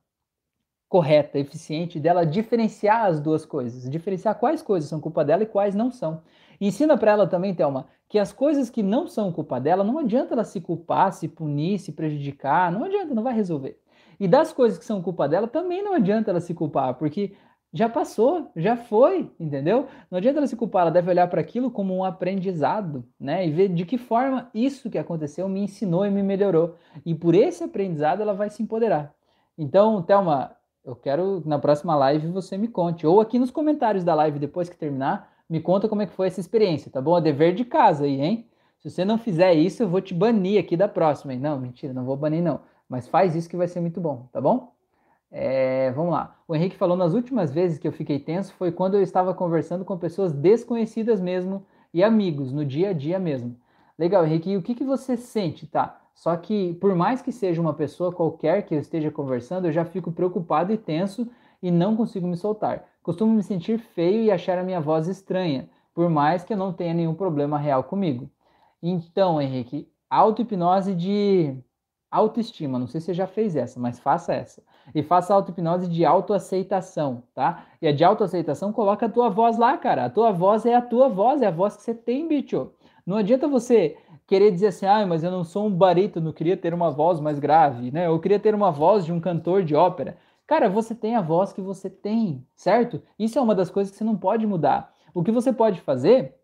[0.91, 5.73] correta, eficiente dela diferenciar as duas coisas, diferenciar quais coisas são culpa dela e quais
[5.73, 6.21] não são.
[6.59, 9.97] E ensina para ela também, Thelma, que as coisas que não são culpa dela, não
[9.97, 13.79] adianta ela se culpar, se punir, se prejudicar, não adianta, não vai resolver.
[14.19, 17.33] E das coisas que são culpa dela, também não adianta ela se culpar, porque
[17.73, 19.87] já passou, já foi, entendeu?
[20.09, 23.47] Não adianta ela se culpar, ela deve olhar para aquilo como um aprendizado, né?
[23.47, 26.75] E ver de que forma isso que aconteceu me ensinou e me melhorou.
[27.05, 29.13] E por esse aprendizado ela vai se empoderar.
[29.57, 34.13] Então, Thelma, eu quero na próxima live você me conte, ou aqui nos comentários da
[34.15, 37.17] live depois que terminar, me conta como é que foi essa experiência, tá bom?
[37.17, 38.47] É dever de casa aí, hein?
[38.79, 41.35] Se você não fizer isso, eu vou te banir aqui da próxima.
[41.35, 42.61] Não, mentira, não vou banir não.
[42.89, 44.73] Mas faz isso que vai ser muito bom, tá bom?
[45.31, 46.35] É, vamos lá.
[46.45, 49.85] O Henrique falou nas últimas vezes que eu fiquei tenso foi quando eu estava conversando
[49.85, 53.55] com pessoas desconhecidas mesmo e amigos no dia a dia mesmo.
[53.97, 54.51] Legal, Henrique.
[54.51, 56.01] E o que, que você sente, tá?
[56.13, 59.85] Só que por mais que seja uma pessoa qualquer que eu esteja conversando, eu já
[59.85, 61.27] fico preocupado e tenso
[61.63, 62.83] e não consigo me soltar.
[63.01, 66.73] Costumo me sentir feio e achar a minha voz estranha, por mais que eu não
[66.73, 68.29] tenha nenhum problema real comigo.
[68.83, 71.55] Então, Henrique, auto-hipnose de
[72.09, 72.77] autoestima.
[72.77, 74.61] Não sei se você já fez essa, mas faça essa
[74.93, 77.65] e faça auto-hipnose de autoaceitação, tá?
[77.81, 80.05] E a de autoaceitação, coloca a tua voz lá, cara.
[80.05, 82.71] A tua voz é a tua voz, é a voz que você tem, bicho.
[83.05, 86.73] Não adianta você querer dizer assim, ah, mas eu não sou um barítono, queria ter
[86.73, 88.07] uma voz mais grave, né?
[88.07, 90.17] Eu queria ter uma voz de um cantor de ópera.
[90.47, 93.01] Cara, você tem a voz que você tem, certo?
[93.17, 94.93] Isso é uma das coisas que você não pode mudar.
[95.13, 96.35] O que você pode fazer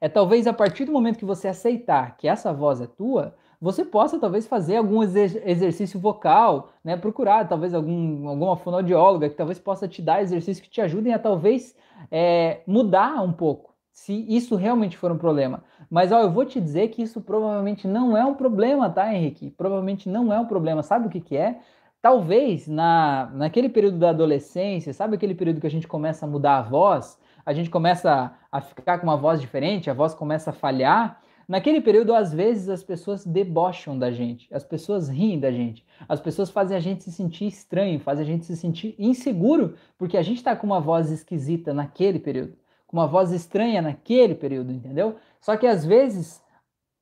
[0.00, 3.84] é talvez a partir do momento que você aceitar que essa voz é tua, você
[3.84, 6.96] possa talvez fazer algum exercício vocal, né?
[6.96, 11.18] Procurar talvez algum, alguma fonoaudióloga que talvez possa te dar exercícios que te ajudem a
[11.18, 11.76] talvez
[12.10, 15.62] é, mudar um pouco, se isso realmente for um problema.
[15.90, 19.50] Mas ó, eu vou te dizer que isso provavelmente não é um problema, tá, Henrique?
[19.50, 20.82] Provavelmente não é um problema.
[20.82, 21.60] Sabe o que, que é?
[22.00, 26.56] Talvez na, naquele período da adolescência, sabe aquele período que a gente começa a mudar
[26.56, 30.52] a voz, a gente começa a ficar com uma voz diferente, a voz começa a
[30.52, 31.19] falhar.
[31.50, 36.20] Naquele período, às vezes, as pessoas debocham da gente, as pessoas riem da gente, as
[36.20, 40.22] pessoas fazem a gente se sentir estranho, fazem a gente se sentir inseguro, porque a
[40.22, 45.16] gente está com uma voz esquisita naquele período, com uma voz estranha naquele período, entendeu?
[45.40, 46.40] Só que às vezes,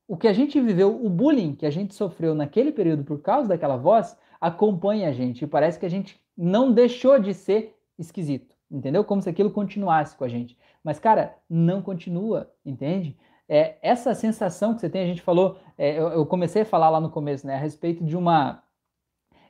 [0.07, 3.51] o que a gente viveu, o bullying que a gente sofreu naquele período por causa
[3.51, 8.57] daquela voz, acompanha a gente e parece que a gente não deixou de ser esquisito,
[8.71, 9.05] entendeu?
[9.05, 10.57] Como se aquilo continuasse com a gente.
[10.83, 13.15] Mas, cara, não continua, entende?
[13.49, 16.91] É, essa sensação que você tem, a gente falou, é, eu, eu, comecei a falar
[16.91, 18.63] lá no começo, né, a respeito de uma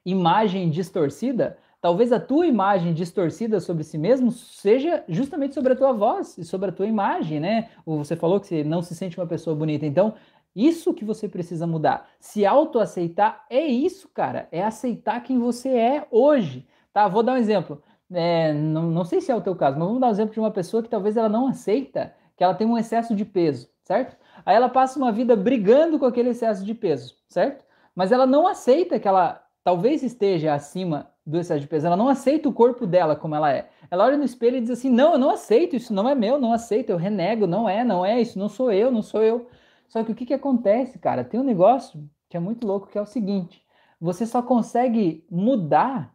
[0.05, 5.93] imagem distorcida, talvez a tua imagem distorcida sobre si mesmo seja justamente sobre a tua
[5.93, 7.71] voz e sobre a tua imagem, né?
[7.85, 10.15] Você falou que você não se sente uma pessoa bonita, então
[10.55, 12.09] isso que você precisa mudar.
[12.19, 17.07] Se autoaceitar é isso, cara, é aceitar quem você é hoje, tá?
[17.07, 17.83] Vou dar um exemplo.
[18.11, 20.41] É, não, não sei se é o teu caso, mas vamos dar um exemplo de
[20.41, 24.19] uma pessoa que talvez ela não aceita que ela tem um excesso de peso, certo?
[24.45, 27.65] Aí ela passa uma vida brigando com aquele excesso de peso, certo?
[27.95, 32.09] Mas ela não aceita que ela talvez esteja acima do excesso de peso, ela não
[32.09, 33.71] aceita o corpo dela como ela é.
[33.91, 36.39] Ela olha no espelho e diz assim: Não, eu não aceito, isso não é meu,
[36.39, 39.49] não aceito, eu renego, não é, não é, isso não sou eu, não sou eu.
[39.89, 41.25] Só que o que, que acontece, cara?
[41.25, 43.65] Tem um negócio que é muito louco, que é o seguinte:
[43.99, 46.15] você só consegue mudar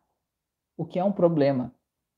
[0.77, 1.73] o que é um problema,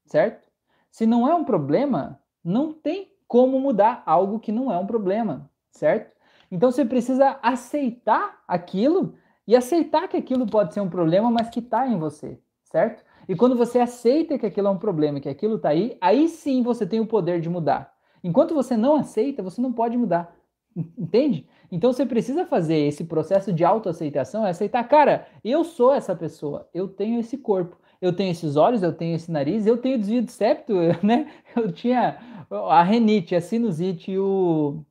[0.06, 0.50] certo?
[0.92, 5.50] Se não é um problema, não tem como mudar algo que não é um problema,
[5.72, 6.16] certo?
[6.52, 9.16] Então você precisa aceitar aquilo
[9.48, 13.04] e aceitar que aquilo pode ser um problema, mas que está em você, certo?
[13.28, 16.62] E quando você aceita que aquilo é um problema, que aquilo está aí, aí sim
[16.62, 17.94] você tem o poder de mudar.
[18.24, 20.36] Enquanto você não aceita, você não pode mudar.
[20.76, 21.48] Entende?
[21.72, 26.70] Então você precisa fazer esse processo de autoaceitação, é aceitar, cara, eu sou essa pessoa,
[26.74, 30.22] eu tenho esse corpo, eu tenho esses olhos, eu tenho esse nariz, eu tenho desvio
[30.22, 31.32] de septo, né?
[31.56, 32.18] Eu tinha
[32.50, 34.84] a renite, a sinusite e o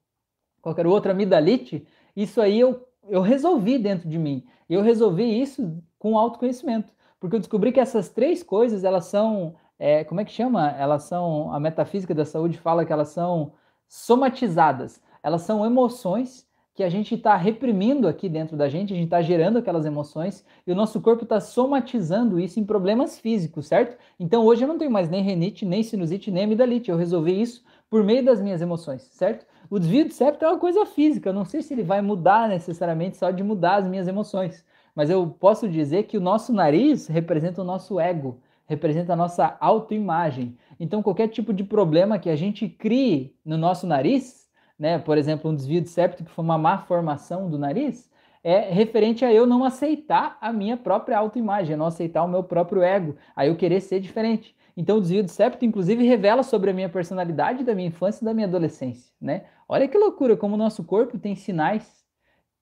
[0.61, 1.87] qualquer outra amidalite,
[2.17, 4.45] isso aí eu eu resolvi dentro de mim.
[4.69, 10.05] Eu resolvi isso com autoconhecimento, porque eu descobri que essas três coisas, elas são, é,
[10.05, 10.71] como é que chama?
[10.73, 13.53] Elas são, a metafísica da saúde fala que elas são
[13.89, 15.01] somatizadas.
[15.23, 19.23] Elas são emoções que a gente está reprimindo aqui dentro da gente, a gente está
[19.23, 23.97] gerando aquelas emoções e o nosso corpo está somatizando isso em problemas físicos, certo?
[24.19, 26.91] Então hoje eu não tenho mais nem renite, nem sinusite, nem amidalite.
[26.91, 29.47] Eu resolvi isso por meio das minhas emoções, certo?
[29.71, 32.49] O desvio de septo é uma coisa física, eu não sei se ele vai mudar
[32.49, 34.65] necessariamente só de mudar as minhas emoções,
[34.95, 39.57] mas eu posso dizer que o nosso nariz representa o nosso ego, representa a nossa
[39.61, 40.57] autoimagem.
[40.79, 44.44] Então, qualquer tipo de problema que a gente crie no nosso nariz,
[44.79, 48.11] né, por exemplo, um desvio de septo que foi uma má formação do nariz,
[48.43, 52.83] é referente a eu não aceitar a minha própria autoimagem, não aceitar o meu próprio
[52.83, 54.55] ego, a eu querer ser diferente.
[54.77, 58.27] Então, o desvio de septo, inclusive, revela sobre a minha personalidade da minha infância e
[58.27, 59.45] da minha adolescência, né?
[59.69, 62.05] Olha que loucura, como o nosso corpo tem sinais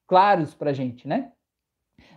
[0.07, 1.33] claros pra gente, né?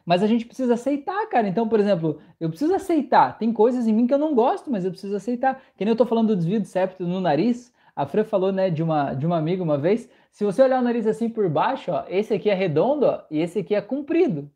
[0.06, 1.48] Mas a gente precisa aceitar, cara.
[1.48, 3.38] Então, por exemplo, eu preciso aceitar.
[3.38, 5.60] Tem coisas em mim que eu não gosto, mas eu preciso aceitar.
[5.76, 7.74] Que nem eu tô falando do desvio de septo no nariz.
[7.96, 10.10] A Fran falou, né, de uma, de uma amiga uma vez.
[10.32, 13.40] Se você olhar o nariz assim por baixo, ó, esse aqui é redondo, ó, e
[13.40, 14.52] esse aqui é comprido.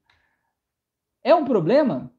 [1.24, 2.12] É um problema?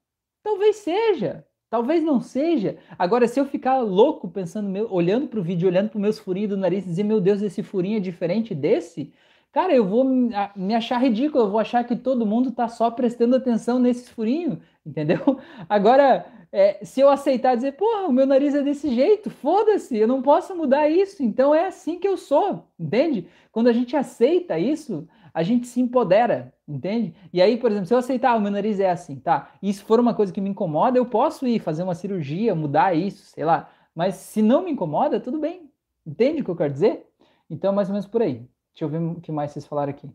[0.42, 1.46] Talvez seja.
[1.68, 2.78] Talvez não seja.
[2.98, 6.50] Agora, se eu ficar louco pensando, olhando para o vídeo, olhando para os meus furinhos
[6.50, 9.12] do nariz e dizer, meu Deus, esse furinho é diferente desse,
[9.52, 13.36] cara, eu vou me achar ridículo, eu vou achar que todo mundo está só prestando
[13.36, 15.38] atenção nesse furinho, entendeu?
[15.68, 20.08] Agora, é, se eu aceitar dizer, porra, o meu nariz é desse jeito, foda-se, eu
[20.08, 23.28] não posso mudar isso, então é assim que eu sou, entende?
[23.52, 27.14] Quando a gente aceita isso, a gente se empodera, entende?
[27.32, 29.52] E aí, por exemplo, se eu aceitar, ah, o meu nariz é assim, tá?
[29.62, 32.94] E se for uma coisa que me incomoda, eu posso ir fazer uma cirurgia, mudar
[32.94, 33.70] isso, sei lá.
[33.94, 35.70] Mas se não me incomoda, tudo bem.
[36.06, 37.06] Entende o que eu quero dizer?
[37.48, 38.46] Então, mais ou menos por aí.
[38.80, 40.10] Deixa eu ver o que mais vocês falaram aqui.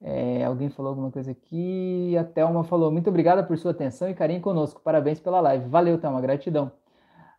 [0.00, 2.16] É, alguém falou alguma coisa aqui.
[2.16, 4.80] A Thelma falou: Muito obrigada por sua atenção e carinho conosco.
[4.80, 5.68] Parabéns pela live.
[5.68, 6.20] Valeu, Thelma.
[6.20, 6.70] Gratidão.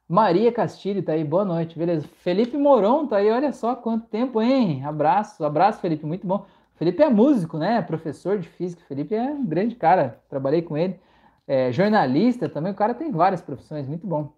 [0.09, 2.05] Maria Castilho tá aí, boa noite, beleza.
[2.05, 4.83] Felipe Moron tá aí, olha só quanto tempo, hein?
[4.83, 6.45] Abraço, abraço, Felipe, muito bom.
[6.75, 7.81] Felipe é músico, né?
[7.81, 8.83] Professor de física.
[8.89, 10.19] Felipe é um grande cara.
[10.27, 10.99] Trabalhei com ele.
[11.47, 12.73] É, jornalista também.
[12.73, 13.87] O cara tem várias profissões.
[13.87, 14.33] Muito bom.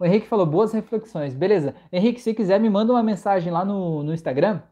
[0.00, 1.34] O Henrique falou boas reflexões.
[1.34, 1.74] Beleza.
[1.92, 4.62] Henrique, se quiser, me manda uma mensagem lá no, no Instagram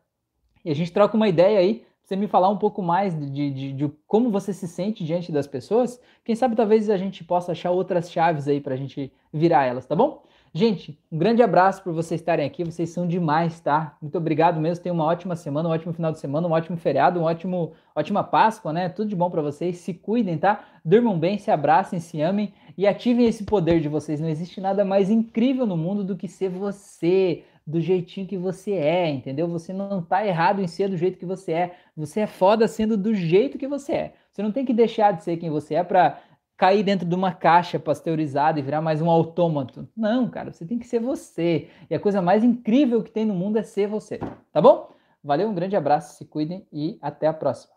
[0.67, 1.87] e a gente troca uma ideia aí.
[2.03, 5.47] Você me falar um pouco mais de, de, de, como você se sente diante das
[5.47, 6.01] pessoas.
[6.25, 9.87] Quem sabe talvez a gente possa achar outras chaves aí para a gente virar elas,
[9.87, 10.23] tá bom?
[10.53, 13.97] Gente, um grande abraço por vocês estarem aqui, vocês são demais, tá?
[14.01, 17.21] Muito obrigado mesmo, tenham uma ótima semana, um ótimo final de semana, um ótimo feriado,
[17.21, 18.89] um ótimo, ótima Páscoa, né?
[18.89, 20.65] Tudo de bom para vocês, se cuidem, tá?
[20.85, 24.21] Durmam bem, se abracem, se amem e ativem esse poder de vocês.
[24.21, 28.73] Não existe nada mais incrível no mundo do que ser você, do jeitinho que você
[28.73, 29.49] é, entendeu?
[29.49, 31.77] Você não tá errado em ser do jeito que você é.
[31.97, 34.15] Você é foda sendo do jeito que você é.
[34.31, 36.21] Você não tem que deixar de ser quem você é para
[36.57, 39.89] cair dentro de uma caixa pasteurizada e virar mais um autômato.
[39.97, 41.69] Não, cara, você tem que ser você.
[41.91, 44.19] E a coisa mais incrível que tem no mundo é ser você,
[44.53, 44.91] tá bom?
[45.23, 47.76] Valeu, um grande abraço, se cuidem e até a próxima.